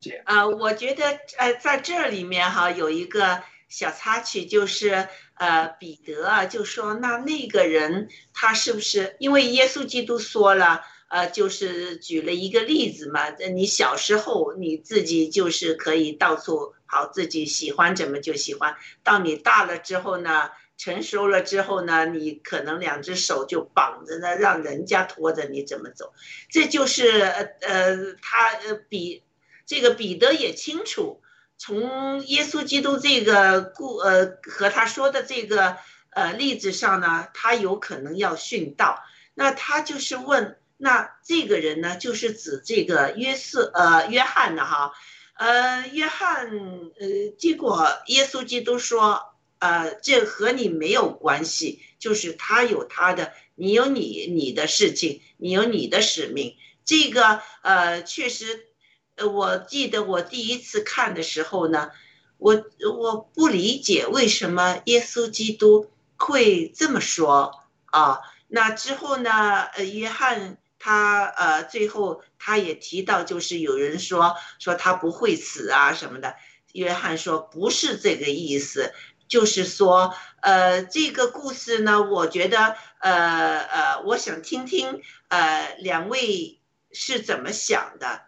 [0.00, 0.22] 节。
[0.24, 1.02] 啊，我觉得
[1.38, 16.74] 呃，在这里面哈有一个小插曲，就是呃，彼得啊就说，那那个人他是不是因为耶稣基督说了，呃，就是举了一个例子嘛，你小时候你自己就是可以到处。
[16.86, 18.76] 好，自己喜欢怎么就喜欢。
[19.02, 26.12] 到你大了之后呢，成熟了之后呢，你可能两只手就绑着呢，让人家拖着你怎么走。
[26.48, 29.24] 这就是呃呃，他呃比
[29.66, 31.20] 这个彼得也清楚，
[31.56, 35.76] 从耶稣基督这个故呃和他说的这个
[36.10, 39.02] 呃例子上呢，他有可能要殉道。
[39.34, 44.92] 那他就是问，那这个人呢，就是指这个约瑟呃约翰的哈。
[45.36, 56.56] 呃，约翰，呃，结果耶稣基督说，呃，这和你没有关系，就是他有他的，你有你你的事情，你有你的使命。
[56.84, 58.68] 这个，呃，确实，
[59.16, 61.90] 呃，我记得我第一次看的时候呢，
[62.38, 62.64] 我
[63.00, 68.20] 我不理解为什么耶稣基督会这么说啊。
[68.48, 70.58] 那之后呢，呃，约翰。
[70.86, 76.36] 他呃，最后他也提到，就是有人说说他不会死啊什么的。
[76.74, 78.92] 约翰说不是这个意思，
[79.26, 86.60] 就是说呃，这个故事呢，我觉得呃呃，我想听听呃两位
[86.92, 88.20] 是怎么想的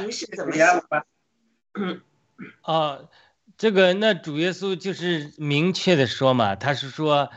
[0.00, 0.82] 您是怎么想？
[1.74, 2.00] 嗯，
[2.62, 3.08] 哦，
[3.56, 7.30] 这个那主耶稣就是明确的说嘛，他是说。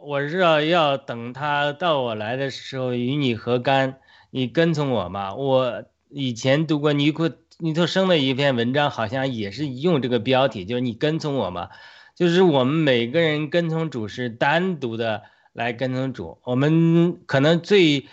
[0.00, 3.98] 我是要要等他到我来的时候与你何干？
[4.30, 5.34] 你跟从我嘛。
[5.34, 7.28] 我以前读过尼库
[7.58, 11.70] 尼托生的一篇文章，好像也是用这个标题，就是你跟从我嘛。
[12.14, 16.38] 就是我们每个人跟从主是单独的来跟从主。
[16.44, 18.06] 我们可能最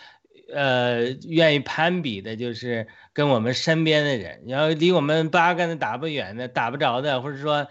[0.53, 7.67] 呃愿意攀比的就是跟我们身边的人，然后离我们八竿子打不远的、打不着的，或者说。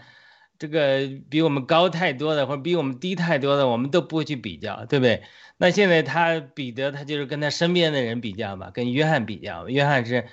[0.56, 5.24] 这个比我们高太多的，或者比我们低太多的，我们都不会去比较，对不对？
[5.56, 9.68] 那现在他彼得，他就是跟他身边的人比较嘛，跟约翰比较。
[9.68, 10.24] 约翰是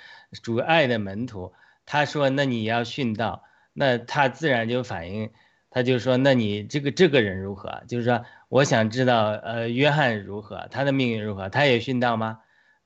[0.43, 1.53] 主爱的门徒，
[1.88, 3.43] 他说：“那你要殉道。”
[3.73, 5.31] 那他自然就反应，
[5.72, 11.48] 他就说：“那你这个这个人如何？”就是说，我想知道，呃，约翰如何，他的命运如何？
[11.48, 12.40] 他也殉道吗？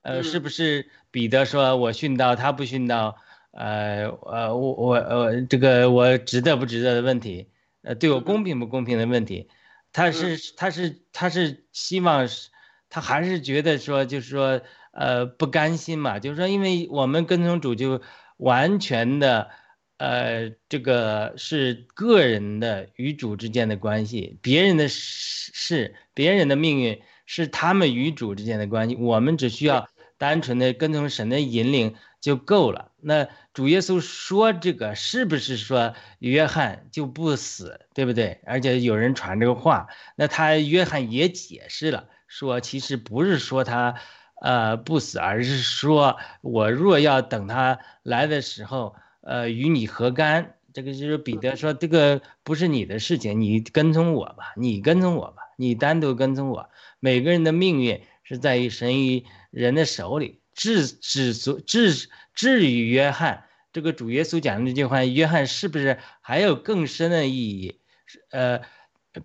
[0.04, 3.18] 呃，是不是彼得说我殉道，他不殉道？
[3.50, 7.50] 呃呃，我我呃，这个我值得不值得的问题，
[7.82, 9.50] 呃，对我公平不公平的问题，
[9.92, 12.52] 他是他是他是希望是，
[12.90, 14.62] 他还是觉得说就是说
[14.92, 18.02] 呃不甘心嘛，就是说因为我们跟从主就
[18.38, 19.50] 完全的，
[19.98, 32.92] 呃，这个是个人的与主之间的关系，别人的事别人的命运是他们与主之间的关系，我们只需要单纯的跟从神的引领就够了。
[33.00, 38.42] 那主耶稣说这个是不是说约翰就不死，对不对？
[38.46, 43.96] 而且有人传这个话，那他约翰也解释了，说其实不是说他，
[44.42, 48.96] 呃不死，而是说我若要等他来的时候，
[49.26, 50.56] 呃与你何干？
[50.72, 56.70] 这个就是彼得说这个不是你的事情，你跟踪我吧，你跟踪我吧，你单独跟踪我。
[57.00, 60.40] 每个人的命运是在于神与人的手里。
[60.54, 63.44] 至至所至至于约翰，
[63.74, 67.82] 这个主耶稣讲的这句话，约翰是不是还有更深的意义？
[68.30, 68.62] 呃，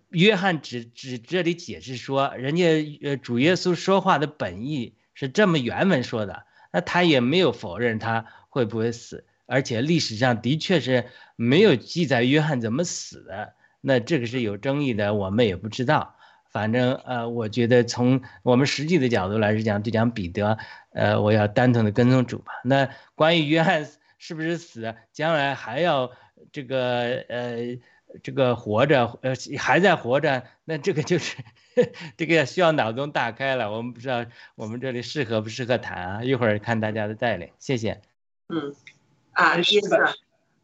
[0.08, 16.14] 约翰只只这里解释说，人家呃主耶稣说话的本意是这么原文说的，那他也没有否认他会不会死，而且历史上的确是没有记载约翰怎么死的，那这个是有争议的，我们也不知道。
[16.50, 20.56] 反正呃，我觉得从我们实际的角度来讲，就讲彼得，
[20.92, 22.52] 呃，我要单纯的跟踪主吧。
[22.64, 26.10] 那关于约翰是不是死，将来还要
[26.52, 27.78] 这个呃
[28.22, 31.36] 这个活着，呃还在活着，那这个就是
[32.16, 33.72] 这个需要脑洞大开了。
[33.72, 37.50] 我们不知道我们这里适合不适合谈啊，一会儿看大家的带领。
[37.58, 38.00] 谢谢。
[38.48, 38.74] 嗯，
[39.32, 40.14] 啊，没意思事的，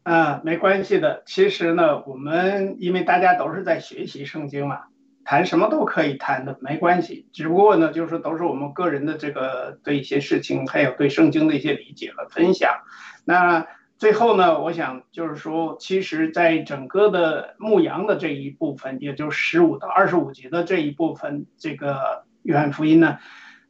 [0.03, 1.23] 啊，没关系的。
[1.25, 4.85] 其实呢，我们因为大家都是在学习圣经嘛，
[5.23, 7.27] 谈什么都可以谈的，没关系。
[7.33, 12.77] 只不过呢，就是都是我们个人的这个对一些事情，还有对圣经的一些理解和分享。
[13.25, 13.67] 那
[13.97, 23.17] 最后呢，我想就是说，其实，在整个的牧羊的这一部分，也就是十五到二十五节的这一部分，这个约翰福音呢，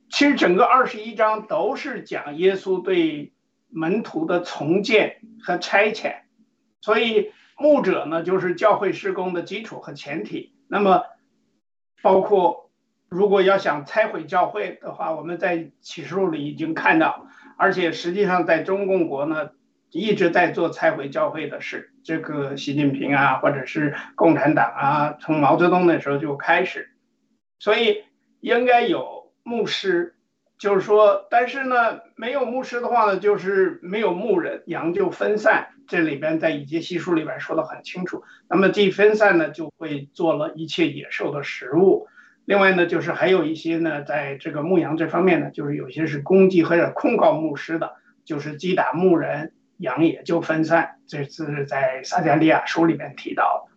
[0.10, 3.32] 其实整个二十一章都是讲耶稣对
[3.78, 6.22] 门徒的重建和差遣，
[6.82, 10.56] 所以牧者呢，就是教会施工的基础和前提。
[10.68, 11.04] 那么，
[12.02, 12.72] 包括
[13.08, 19.52] 如果要想拆毁教会的话，我们在启示录里已经看到，而且实际上在中共国呢，
[19.92, 21.94] 一直在做拆毁教会的事。
[22.04, 26.90] 这个习近平啊，或者是共产党啊，从毛泽东那时候就开始，
[27.60, 28.06] 所以
[28.40, 30.16] 应该有牧师。
[30.58, 35.70] 就是说，但是呢，没有牧师的话呢，就是没有牧人，羊就分散。
[35.88, 38.24] 这里边在以节西书里边说的很清楚。
[38.50, 42.08] 那么这分散呢，就会做了一切野兽的食物。
[42.46, 47.94] 另外呢，就是还有一些呢，在这个牧羊这方面呢，就是有些是攻击或者控告牧师的，
[48.26, 50.96] 就是击打牧人，羊也就分散。
[51.08, 53.70] 这是在撒加利亚书里面提到。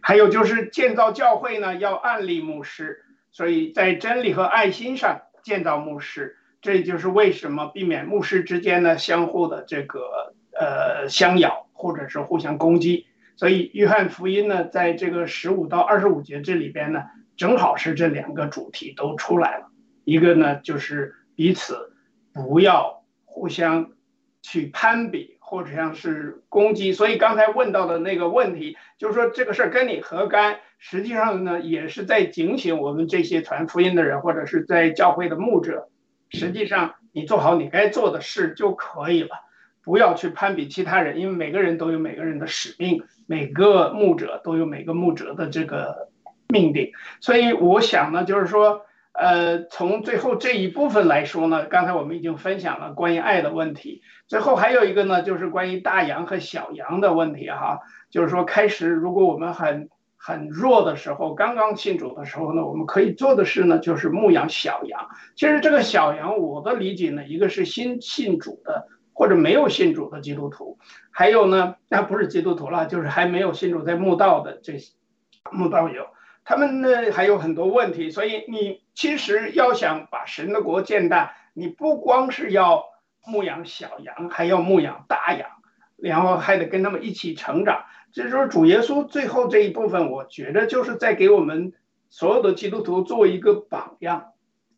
[0.00, 5.22] 还有就是建造教会呢，要按立牧师，所以在真理和爱心上。
[5.42, 13.06] 建造牧师，这就是为什么避免牧师之间呢相互的这个呃相咬或者是互相攻击。
[13.36, 17.04] 所以约翰福音呢，在这个十五到二十五节这里边呢，
[17.36, 19.70] 正好是这两个主题都出来了。
[20.04, 21.92] 一个呢就是彼此
[22.32, 23.92] 不要互相
[24.42, 26.92] 去攀比或者像是攻击。
[26.92, 30.60] 所以刚才问到的那个问题，就是说这个事儿跟你何干？
[30.78, 35.88] 实际上呢，也是在警醒我们这些传福音的人，或者是在教会的牧者。
[36.30, 39.30] 实际上，你做好你该做的事就可以了，
[39.84, 46.08] 不要去攀比其他人，因为每个人都有每个人的使命，每个牧者都有每个牧者的这个
[46.48, 46.90] 命令。
[47.20, 54.02] 所以，我想呢，就是说，呃，从最后这一部分来说呢，刚才我们已经分享了关于爱的问题。
[54.26, 57.80] 最后还有一个呢，就是关于大羊和小羊的问题哈，
[58.10, 65.08] 就是说，开始如果我们很很弱的时候，刚刚信主的时候呢，我们可以做的事呢，就是牧养小羊。
[65.36, 70.78] 其实这个小羊，我的理解呢，一个是新信主的或者没有信主的基督徒，
[71.10, 74.94] 还有呢，那不是基督徒了，就是还没有信主在墓道的这些
[75.50, 76.06] 牧道友，
[76.44, 78.10] 他们呢还有很多问题。
[78.10, 82.84] 所以你其实要想把神的国建大，你不光是要
[83.24, 85.48] 牧养小羊，还要牧养大羊，
[85.96, 87.84] 然后还得跟他们一起成长。
[88.12, 91.72] 这就是主耶稣最后这一部分，我觉得就是在给我们
[92.10, 94.32] 所有的基督徒做一个榜样。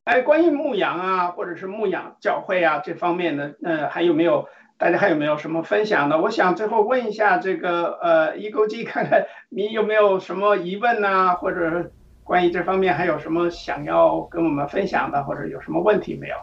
[0.05, 6.21] 哎，关于牧羊啊，或者是牧养教会啊这方面的，呃，还有没有大家还有没有什么分享的？
[6.21, 11.91] 我想最后问一下这个呃，一勾机， 看看你有没有什么疑问呐，或者
[12.25, 16.37] 关于这方面还有什么想要跟我们分享的，或者有什么问题没有？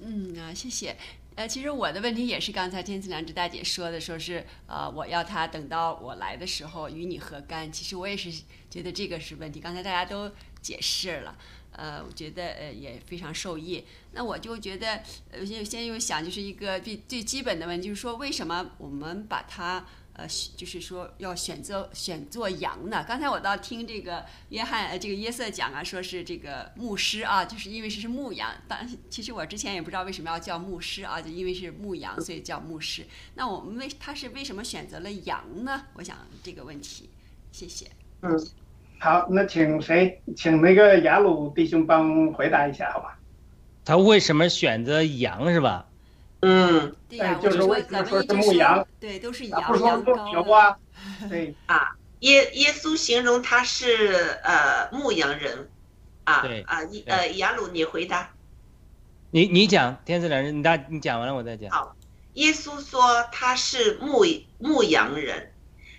[0.00, 0.94] 嗯啊，谢谢。
[1.34, 7.70] 呃，其实我的问题也是刚才天赐良知大姐说的，说是呃，我要他等到我来的时候与你何干？
[7.70, 8.30] 其实我也是
[8.70, 9.60] 觉得这个是问题。
[9.60, 10.30] 刚才大家都
[10.62, 11.36] 解释了，
[11.76, 13.84] 呃，我觉得呃也非常受益。
[14.12, 15.00] 那我就觉得，
[15.30, 19.86] 呃，先先又想就是一个最最基本的问题，就是说为什么我们把它。
[20.18, 20.26] 呃，
[20.56, 23.04] 就是说要选择选做羊呢。
[23.06, 28.50] 刚才我倒听这个约翰呃这个约瑟讲啊，说是这个牧师啊，就是因为是是牧羊。
[28.66, 33.06] 但其实我之前也不知道为什么要叫牧师啊，就因为是牧羊，所以叫牧师。
[33.34, 35.84] 那我们为他是为什么选择了羊呢？
[35.92, 37.10] 我想这个问题，
[37.52, 37.90] 谢谢。
[38.22, 38.30] 嗯，
[38.98, 43.18] 好，那请谁，请那个雅鲁弟兄帮回答一下，好吧？
[43.84, 45.86] 他为什么选择羊是吧？
[46.40, 50.76] 嗯对就是说为什么说是牧羊，对，都是啊，羊不说牧羊羔牛啊，
[51.30, 55.68] 对，啊，耶耶稣形容他是呃牧羊人，
[56.24, 58.30] 啊对啊，一呃雅鲁你回答。
[59.30, 61.70] 你你讲天赐良人，你大你讲完了我再讲。
[61.70, 61.96] 好，
[62.34, 64.24] 耶稣说他是牧
[64.58, 65.52] 牧羊人，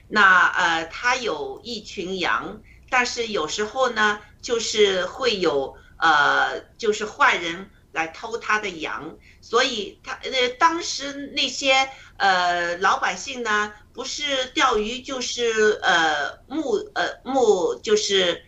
[0.08, 18.44] 那呃他有一群羊，但是有时候呢，就是会有呃就是坏人来偷他的羊，所以他呃当时那些呃老百姓呢，不是钓鱼就是呃牧呃牧就是。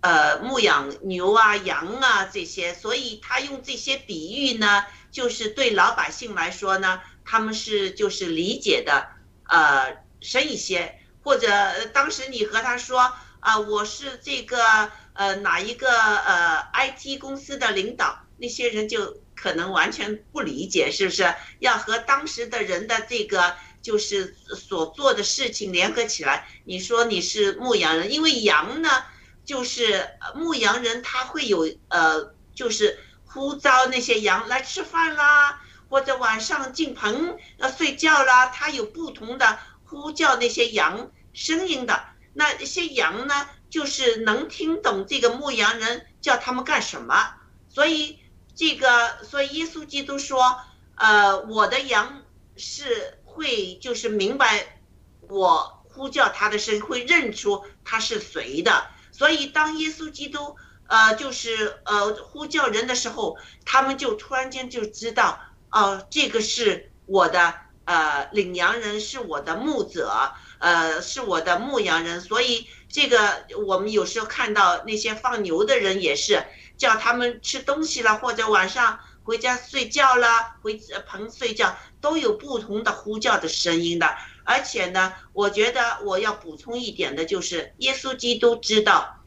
[0.00, 9.08] 呃，牧养牛啊、羊啊这些，所以他用这些比喻呢，就是对老百姓来说呢，他们是就是理解的
[9.48, 11.48] 呃深一些，或者
[11.92, 21.34] 当时你和他说啊、我是这个呃哪一个呃 IT 公司的领导，那些人就可能完全不理解，是不是？
[21.58, 29.04] 要和当时的人的这个就是所做的事情联合起来，你说你是牧羊人，因为羊呢。
[29.44, 42.04] 就是牧羊人他会有呃，就是呼召那些羊来吃饭啦，或者晚上进棚呃睡觉啦，他有不同的呼叫那些羊声音的。
[42.38, 47.34] 那些羊呢，就是能听懂这个牧羊人叫他们干什么。
[47.68, 48.20] 所以
[48.54, 50.60] 这个，所以耶稣基督说，
[50.94, 52.22] 呃，我的羊
[52.56, 54.80] 是会就是明白
[55.22, 58.86] 我呼叫他的声，会认出他是谁的。
[59.10, 60.56] 所以，当耶稣基督
[60.86, 65.40] 呃，就是呃呼叫人的时候，他们就突然间就知道，
[65.72, 67.52] 哦、这个是我的
[67.84, 72.20] 呃领羊人，是我的牧者，呃，是我的牧羊人。
[72.20, 76.44] 所以，这个我们有时候看到那些放牛的人也是
[76.76, 84.08] 叫他们吃东西了，或者晚上回家睡觉了，回呃棚睡觉，都有不同的呼叫的声音的。
[84.44, 89.22] 而且呢，我觉得我要补充一点的就是，耶稣基督知道，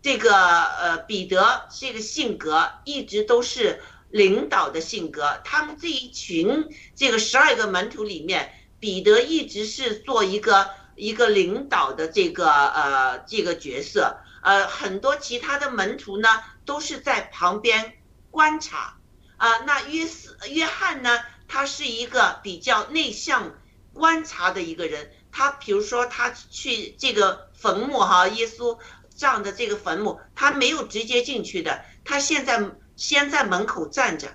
[0.00, 5.38] 这个呃彼得这个性格一直都是领导的性格。
[5.44, 8.50] 他们这一群这个十二个门徒里面，
[8.82, 14.18] 彼得一直是做一个一个领导的这个呃这个角色。
[14.42, 16.28] 呃，很多其他的门徒呢
[16.64, 17.94] 都是在旁边
[18.32, 18.96] 观察。
[19.36, 23.54] 啊、那约斯约翰呢，他是一个比较内向。
[23.94, 28.78] 观察的一个人，他比如说他去这个坟墓哈，耶稣
[29.14, 34.34] 葬的这个坟墓，他没有直接进去的，他现在先在门口站着，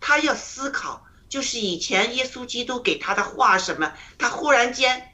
[0.00, 5.12] 他要思考，就是以前耶稣基督给他的话什么，他忽然间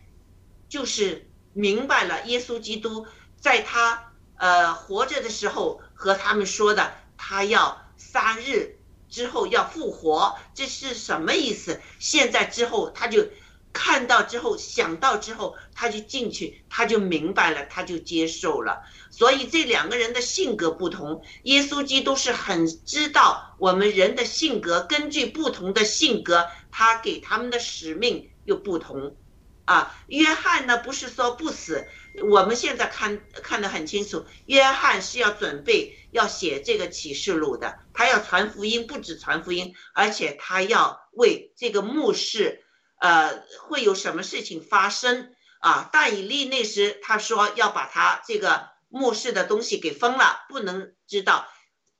[0.69, 3.07] 就是明白了耶稣基督
[3.41, 8.79] 在他呃活着的时候和他们说的，他要三日
[9.09, 11.81] 之后要复活，这是什么意思？
[11.99, 13.29] 现在之后他就。
[13.75, 18.81] 看到之后，想到之后，他就进去，他就明白了，他就接受了。
[19.11, 29.17] 所以这两个人的性格不同，耶稣基督是很知道我们人的性格，根据不同的性格，他给他们的使命又不同。
[29.65, 31.89] 啊，约翰呢不是说不死，
[32.31, 42.64] 我们现在看看得很清楚，约翰是要准备要写这个启示录的，他要传福音，不止传福音，而且他要为这个牧师。
[43.05, 45.91] 呃，会有什么事情发生啊？
[45.93, 51.47] 大以利那时他说要把他这个末世的东西给封了，不能知道。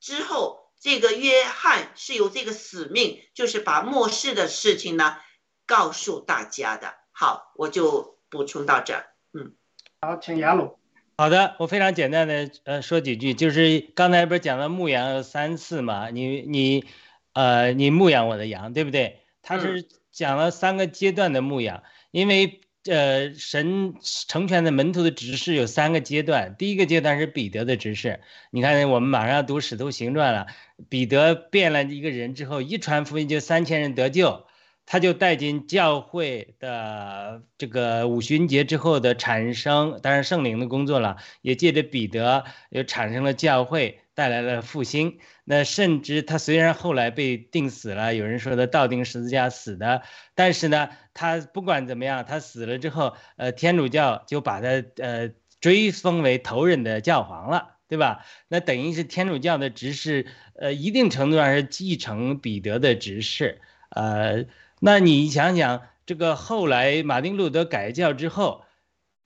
[0.01, 5.19] 之后这个约翰是有这个使命，就是把末世的事情呢
[5.67, 6.95] 告诉大家的。
[7.13, 9.05] 好，我就补充到这儿。
[9.35, 9.53] 嗯，
[10.01, 10.79] 好，请雅鲁。
[11.19, 16.09] 好的，我非常简单的呃说几句，就是刚才不是讲了牧羊有三次嘛？
[16.09, 16.87] 你你
[17.35, 19.21] 呃你牧养我的羊，对不对？
[19.43, 19.87] 他是。
[20.15, 21.83] 讲了三个阶段的牧养，
[22.13, 23.95] 因为呃，神
[24.27, 26.55] 成全的门徒的指示有三个阶段。
[26.59, 28.21] 第一个阶段是彼得的指示，
[28.51, 30.47] 你看我们马上要读《使徒行传》了，
[30.91, 34.45] 彼得变了一个人之后，一传福音就三千人得救，
[34.85, 44.04] 他就带进教会的这个五旬节之后的产生，当然圣灵的工作了，也借着彼得又产生了教会。
[44.15, 50.03] 带来了复兴，那甚至他虽然后来被钉死了，有人说他倒钉十字架死的，
[50.37, 55.31] 但是呢，他不管怎么样，他死了之后，呃，天主教就把他呃
[55.61, 58.25] 追封为头人的教皇了，对吧？
[58.49, 63.61] 那等于是天主教的执事，呃，一定程度上是继承彼得的执事，
[63.91, 64.45] 呃，
[64.81, 68.64] 那你想想，这个后来马丁路德改教之后。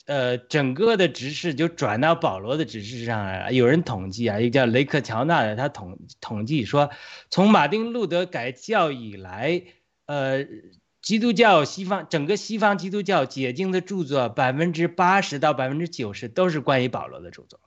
[0.09, 3.53] 呃，整个的指示就转到保罗的指示上来了。
[3.53, 6.89] 有人统计啊，一个叫雷克乔纳的，他统统计说，
[7.29, 9.65] 从马丁路德改教以来，
[10.07, 10.47] 呃，
[11.03, 17.61] 基督教西方整个西方基督教解经的著作，百分之八十到百分之九十都是关于保罗的著作。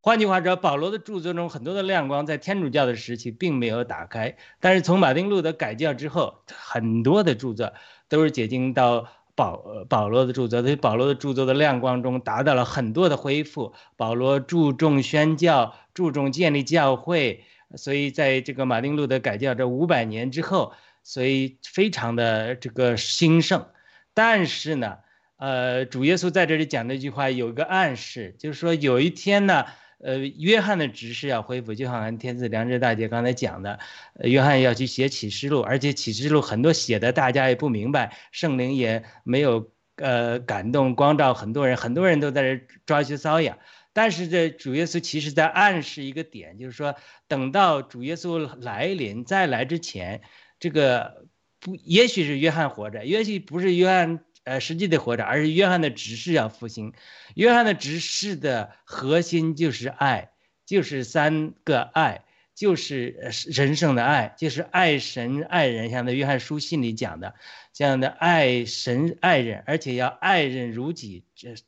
[0.00, 7.72] 换句话说，保罗的著作中很多的亮光在天主教的时期并没有打开，但是从马丁路德改教之后，很多的著作
[8.08, 9.08] 都是解经到
[9.38, 13.72] 保保罗的著作，所以保罗的著作的亮光中达到了很多的恢复。
[13.96, 17.44] 保罗注重宣教，注重建立教会，
[17.76, 20.72] 所以在这个马丁路德改教这五百年之后，
[21.04, 23.64] 所以非常的这个兴盛。
[24.12, 24.96] 但是呢，
[25.36, 29.64] 呃，主耶稣在这里讲的一句话有一个暗示，就是说有一天呢。
[30.00, 33.80] 呃，约翰的执事要恢复，就好像天赐良知大姐刚才讲的，
[34.14, 43.58] 呃约翰要去写启示录，而且启示录很多写的大家也不明白，圣灵也没有呃感动光照很多人，很多人都在这抓去瘙痒。
[43.92, 46.94] 但是这主耶稣其实在暗示一个点，就是说
[47.26, 50.20] 等到主耶稣来临再来之前，
[50.60, 51.26] 这个
[51.58, 54.20] 不也许是约翰活着，也许不是约翰。
[54.48, 56.94] 呃，实际的活着，而是约翰的指示要复兴。
[57.34, 60.30] 约翰的指示的核心就是爱，
[60.64, 65.90] 就是三个爱，就是呃神圣的爱，就是爱神爱人。
[65.90, 67.34] 像在约翰书信里讲的，
[67.72, 71.24] 这样的爱神爱人，而且要爱人如己。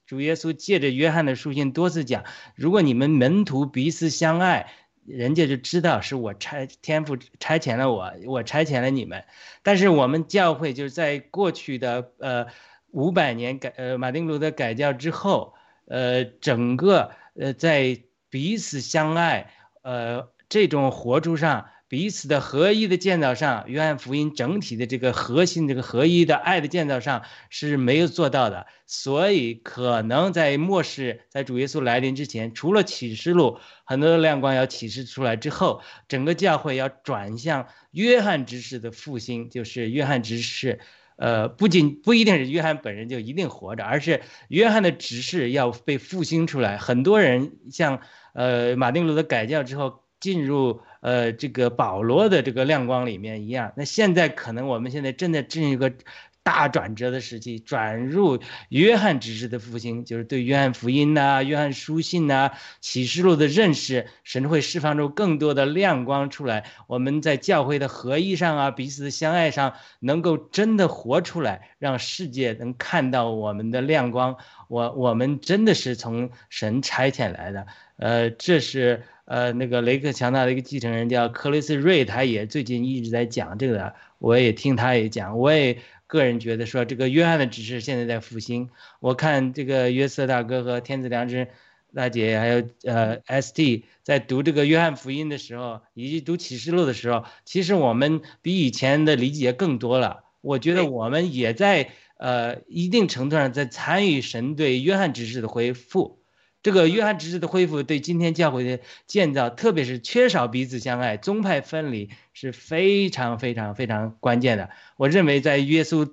[0.07, 2.25] 主耶稣借着约翰的书信多次讲，
[2.57, 4.73] 如果你们门徒彼此相爱。
[5.07, 9.25] 人家就知道是我差天赋差遣了我，我差遣了你们。
[9.65, 12.47] 但是我们教会就是在过去的呃
[12.93, 15.55] 五百年改呃马丁路德改教之后，
[15.87, 19.53] 呃整个呃在彼此相爱
[19.83, 21.67] 呃这种活出上。
[21.91, 40.79] 彼此的合一的建造上，约翰福音整体的这个核心，这个合一的爱的建造上是没有做到的，所以可能在末世，在主耶稣来临之前，除了启示录很多的亮光要启示出来之后，整个教会要转向约翰执事的复兴，就是约翰执事，
[41.21, 46.79] 呃，不仅不一定是约翰本人就一定活着，而是约翰的指示要被复兴出来。
[46.79, 48.01] 很多人像
[48.33, 50.81] 呃马丁路德改教之后进入。
[51.03, 55.95] 呃，这个保罗的这个亮光里面一样，那现在可能我们现在正在进入一个
[56.43, 66.65] 大转折的时期，转入约翰指示的复兴，就是对约翰福音呐、约翰书信呐、启示录的认识，神会释放出更多的亮光出来。
[66.87, 74.37] 我们在教会的合一上啊，彼此的相爱上，能够真的活出来，让世界能看到我们的亮光。
[74.69, 79.03] 我我们真的是从神差遣来的，呃，这是。
[79.27, 85.79] 呃，那个雷克强大的一个继承人叫克里斯瑞，他也最近一直在讲这个，我也听他也讲，我也
[86.11, 88.69] 个人觉得说这个约翰的指示现在在复兴。
[88.99, 91.47] 我看这个约瑟大哥和天子良知
[91.95, 100.25] 大姐还有呃 ST 在读这个约翰福音的时候，以及读启示录的时候，其实我们比以前的理解更多了。
[100.41, 106.20] 我觉得我们也在呃一定程度上在参与神对约翰指示的回复。
[106.63, 114.69] 这个约翰执事的恢复，对今天教会的建造，特别是缺少彼此相爱、宗派分离，是非常非常非常关键的。
[114.99, 116.13] 我认为，在耶稣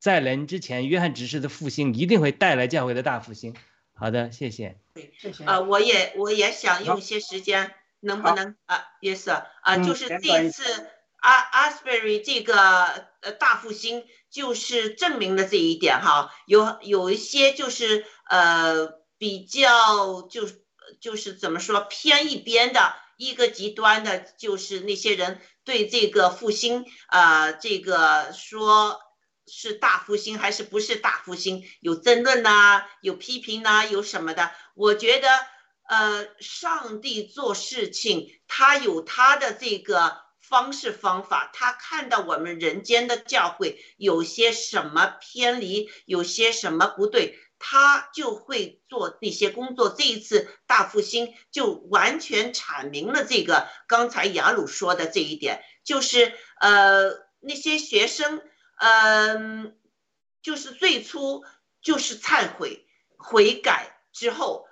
[0.00, 3.54] 在临之前，约翰执事的复兴一定会带来教会的大复兴。
[3.94, 4.76] 好的，谢谢。
[5.16, 5.44] 谢谢。
[5.44, 10.64] 啊，我也我也想用些时间，能不能啊，约瑟啊，就是这一次
[11.18, 16.32] 阿阿斯贝瑞这个呃大复兴，就是证明了这一点哈。
[16.46, 19.05] 有有一些就是呃。
[19.18, 20.64] 比较就是
[21.00, 29.00] 就是怎么说偏一边的一个极端的，就是那些人对这个复兴啊，这个说
[29.46, 34.52] 是大复兴还是不是大复兴，有争论呐，有批评呐，有什么的？
[34.74, 35.28] 我觉得，
[35.88, 47.38] 呃，上帝做事情，他有他的这个方式方法，他看到我们人间的教会有些什么偏离，有些什么不对。
[47.58, 49.88] 他就会做那些工作。
[49.88, 57.10] 这一次大复兴就完全阐明了这个刚才雅鲁说的这一点，就是呃
[57.40, 58.42] 那些学生，
[58.78, 59.76] 嗯，
[60.42, 61.44] 就是最初
[61.80, 64.66] 就是忏悔悔改之后，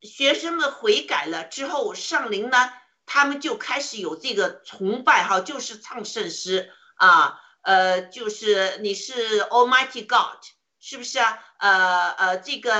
[0.00, 2.72] 学生们悔改了之后，上灵呢，
[3.04, 10.42] 他们就开始有这个崇拜哈，就是唱圣诗啊，呃，就是你是 Almighty God。
[10.84, 11.38] 是不是啊？
[11.58, 12.72] 呃呃，这个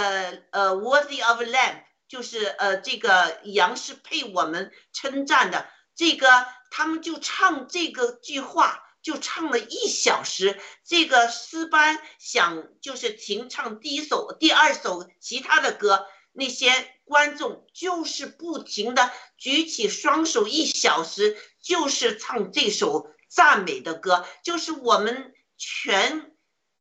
[0.51, 5.69] 呃，worthy of lamb，就是呃，这个羊是配我们称赞的。
[5.95, 6.27] 这个
[6.73, 10.59] 他们就唱这个句话，就唱了一小时。
[10.85, 16.73] 这个诗班想就是停唱第一首、第二首其他的歌，那些
[17.05, 26.33] 观众就是不停的举起双手，一小时就是唱这首赞美的歌，就是我们全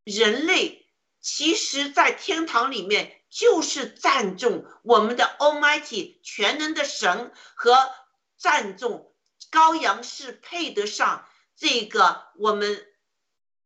[0.04, 0.81] 人类，
[1.22, 7.92] 其实在天堂里面就是赞颂我们的 Almighty 全能的神和
[8.38, 9.14] 赞颂
[9.52, 12.86] 羔羊是配得上这个我们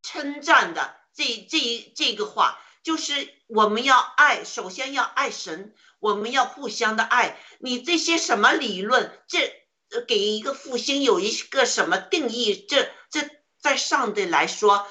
[0.04, 7.40] 称赞的这这这个话，就是我们要爱，首先要爱神，我们要互相的爱。
[7.60, 9.54] 你这些什么理论，这
[10.08, 12.66] 给一个复兴有一个什么定义？
[12.68, 13.30] 这这
[13.62, 14.86] 在上帝来说，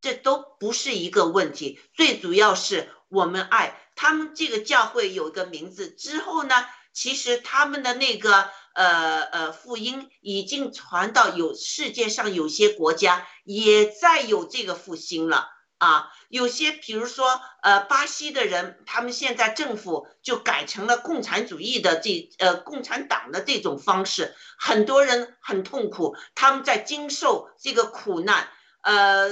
[0.00, 1.80] 这都不是一个问题。
[1.94, 4.34] 最主要是我们爱他们。
[4.34, 6.54] 这个教会有一个名字之后呢，
[6.92, 15.48] 其实他们的那个呃呃福音已经传到有世界上有些国家也在有这个复兴了。
[15.78, 28.48] 啊，有些比如说，呃，巴西的人，他们现在政府就改成了共产主义的这呃共产党的这种方式，很多人很痛苦，他们在经受这个苦难，
[28.82, 29.28] 呃，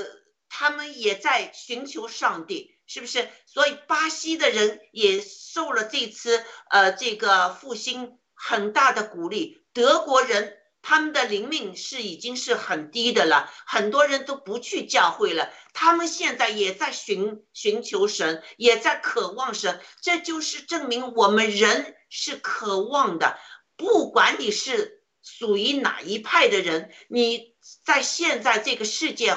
[0.48, 3.28] 他们也在寻求上帝，是不是？
[3.46, 10.58] 所以巴西的人也受了这次呃这个复兴很大的鼓励，德国人。
[10.88, 15.52] 他们的灵命是已经是很低的了，很多人都不去教会了。
[15.72, 19.80] 他们现在也在寻寻求神，也在渴望神。
[20.00, 23.36] 这就是证明我们人是渴望的，
[23.76, 29.34] 不管你是属于哪一派的人，你在现在这个世界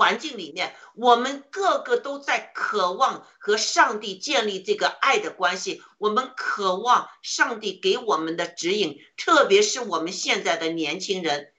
[0.00, 5.82] 环境里面，我们个个都在渴望和上帝建立这个爱的关系。
[5.98, 11.52] 我们渴望上帝给我们的指引，特别是我们现在的年轻人，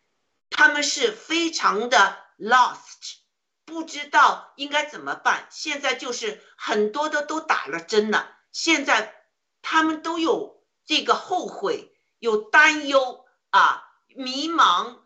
[0.49, 3.19] 他们是非常的 lost，
[3.63, 5.45] 不知道应该怎么办。
[5.51, 9.23] 现在就是很多的都打了针了，现在
[9.61, 13.83] 他们都有这个后悔、有担忧啊、
[14.15, 15.00] 迷茫。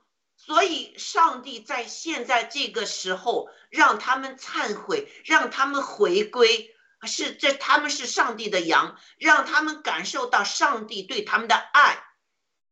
[0.46, 6.70] 所以，上帝在现在这个时候让他们忏悔，让他们回归，
[7.02, 11.98] 是这他们是上帝的羊，让他们感受到上帝对他们的爱，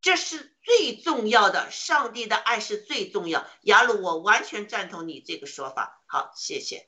[0.00, 1.68] 这是最重要的。
[1.72, 3.44] 上帝的爱是最重要。
[3.62, 6.00] 雅鲁，我完全赞同你这个说法。
[6.06, 6.86] 好，谢谢。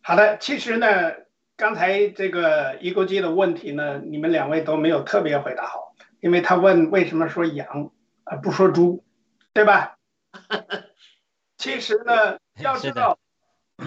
[0.00, 1.12] 好的，其实呢，
[1.58, 7.92] 刚才这个一钩机的问题呢，你们两位都没有特别回答好，因为他问为什么说羊
[8.24, 9.04] 而不说猪。
[9.52, 9.96] 对吧？
[11.58, 13.18] 其实呢，要知道，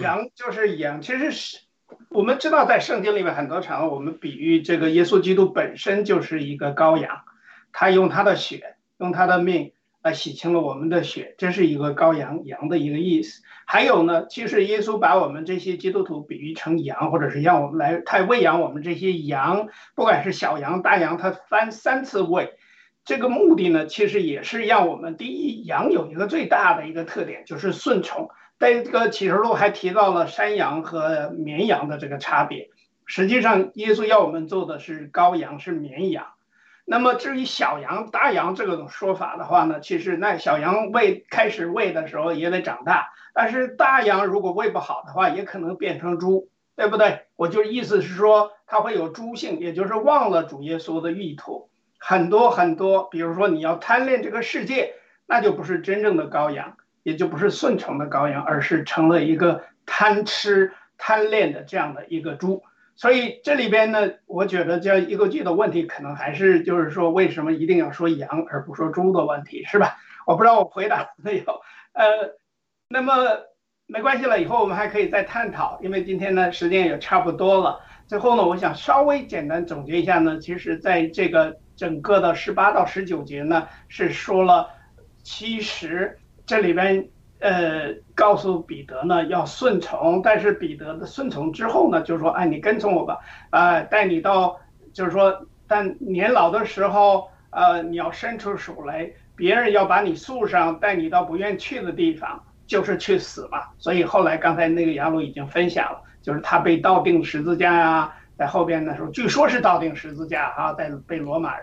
[0.00, 1.00] 羊就是羊。
[1.00, 1.58] 其实是
[2.10, 7.22] 我们知道，在圣经里面很多场合，我们比喻这个耶稣基督本身就是一个羔羊，
[7.72, 9.72] 他用他的血，用他的命
[10.02, 13.42] 来洗清了我们的血，这是一个羔羊羊的一个意思。
[13.66, 22.56] 还有呢，其实耶稣把我们这些基督徒比喻成羊，或者是让我们来他喂养我们这些羊，不管是小羊大羊，他翻三次喂。
[23.04, 28.30] 这个目的呢，其实也是让我们第一，羊有一个最大的一个特点就是顺从。
[28.58, 32.70] 在这个启示录还提到了山羊和绵羊的这个差别。
[33.04, 36.28] 实际上，耶稣要我们做的是羔羊，是绵羊。
[36.86, 47.26] 那么至于小羊、大羊这种说法的话呢，其实那小羊喂开始喂的时候也得长大，但是大羊如果喂不好的话，也可能变成猪，对不对？
[47.36, 51.68] 我就意思是说，它会有猪性，也就是忘了主耶稣的意图。
[52.06, 54.92] 很多很多，比如说你要贪恋这个世界，
[55.24, 62.62] 那就不是真正的羔羊，也就不是顺从的羔羊，而是成了一个贪吃、贪恋的这样的一个猪。
[62.94, 69.96] 所以这里边呢，我觉得这一个句的问题，可能还是就是说，为什么一定要说羊而不说猪的问题，是吧？
[70.26, 71.62] 我不知道我回答没有。
[71.94, 72.04] 呃，
[72.86, 73.14] 那么
[73.86, 77.80] 没关系了，以后我们还可以再探讨，因为今天呢时间也差不多了。
[78.06, 81.56] 最后呢，我想稍微简单总结一下呢，其实在这个。
[81.76, 84.68] 整个的十八到十九节呢，是说了，
[85.22, 87.08] 其实这里边
[87.40, 93.18] 呃告诉彼得呢要顺从，但是彼得的顺从之后呢，就是说哎你跟从我吧，
[93.50, 94.58] 啊带你到
[94.92, 103.64] 就是说，但年老的时候，呃你要伸出手来，别人要把你束上，带你到不愿去的地方，就是去死嘛。
[103.78, 108.14] 所以后来刚才那个杨鲁已经分享了，就是他被倒钉十字架呀。
[108.36, 111.54] 在后边的时候，据说是倒钉十字架哈，在被罗马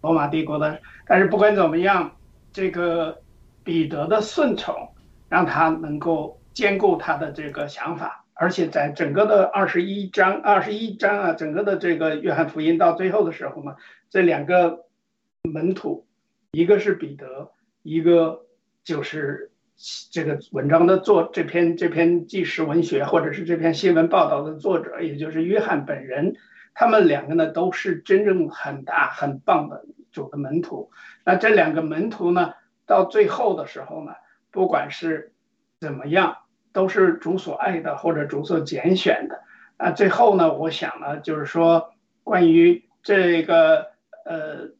[0.00, 2.16] 罗马帝国的，但是不管怎么样，
[2.52, 3.22] 这个
[3.64, 4.74] 彼得的顺从
[5.28, 13.76] 让他能够兼顾他的这个想法，而且在整个的二十一章二十一章啊，整个的这个约翰福音到最后的时候呢，
[14.10, 14.86] 这两个
[15.42, 16.06] 门徒，
[16.52, 17.50] 一个是彼得，
[17.82, 18.46] 一个
[18.84, 19.50] 就是。
[20.10, 26.34] 这个文章的作这篇这篇纪实文学，或者是这篇新闻报道的作者，也就是约翰本人，
[26.74, 30.90] 他们两个呢都是真正很大很棒的主的门徒。
[31.24, 32.54] 那这两个门徒呢，
[32.86, 34.12] 到最后的时候呢，
[34.50, 35.32] 不管是
[35.78, 36.38] 怎么样，
[36.72, 39.42] 都是主所爱的或者主所拣选的。
[39.76, 41.92] 啊，最后呢，我想呢，就是说
[42.24, 43.88] 关于这个
[44.24, 44.70] 呃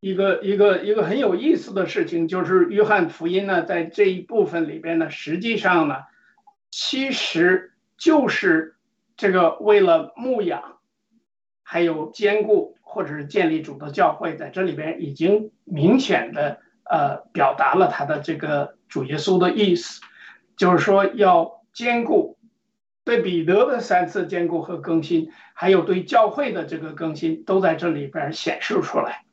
[0.00, 5.96] 一个一个一个很有意思的事情，就是约翰福音呢，在这一部分里边呢，实际上呢，
[6.70, 8.76] 其实就是
[9.16, 10.78] 这个为了牧养，
[11.62, 20.00] 还有兼顾或者是建立主的教会，在这里边已经明显的呃表达了他的这个主耶稣的意思，
[20.56, 22.38] 就是说要兼顾。
[23.02, 29.24] 对彼得的三次兼顾和更新，还有对教会的这个更新，都在这里边显示出来。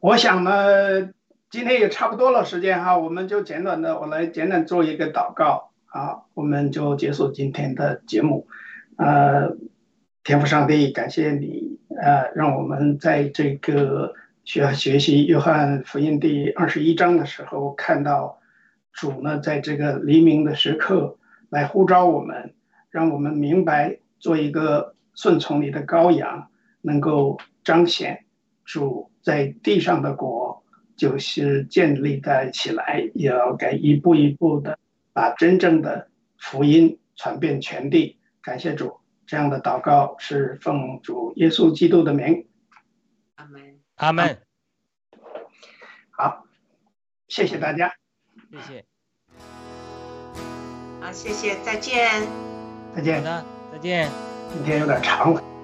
[0.00, 1.06] 我想呢，
[1.50, 8.46] 今天也差不多了时间哈，我们就简短的，我来简短做一个祷告啊，我们就结束今天的节目。
[8.96, 9.56] 呃，
[10.22, 14.14] 天父上帝，感谢你，呃，让我们在这个
[14.44, 18.38] 学学习约翰福音第二十一章的时候，看到
[18.92, 21.16] 主呢，在这个黎明的时刻。
[21.50, 22.52] 来呼召我们，
[22.90, 26.50] 让我们明白，做一个顺从你的羔羊，
[26.82, 28.26] 能够彰显
[28.66, 30.64] 主在地上的国，
[30.96, 34.78] 就是建立在起来，也要该一步一步的
[35.12, 38.18] 把真正的福音传遍全地。
[38.40, 42.46] 感谢主，这样的祷告是奉主耶稣基督的名。
[43.34, 43.78] 阿门。
[43.96, 44.38] 阿门。
[46.08, 46.46] 好，
[47.28, 47.92] 谢谢大家。
[48.50, 48.84] 谢谢。
[51.02, 52.22] 好，谢谢，再见。
[52.96, 53.18] 再见。
[53.18, 54.10] 好的，再见。
[54.54, 55.57] 今天有点长了。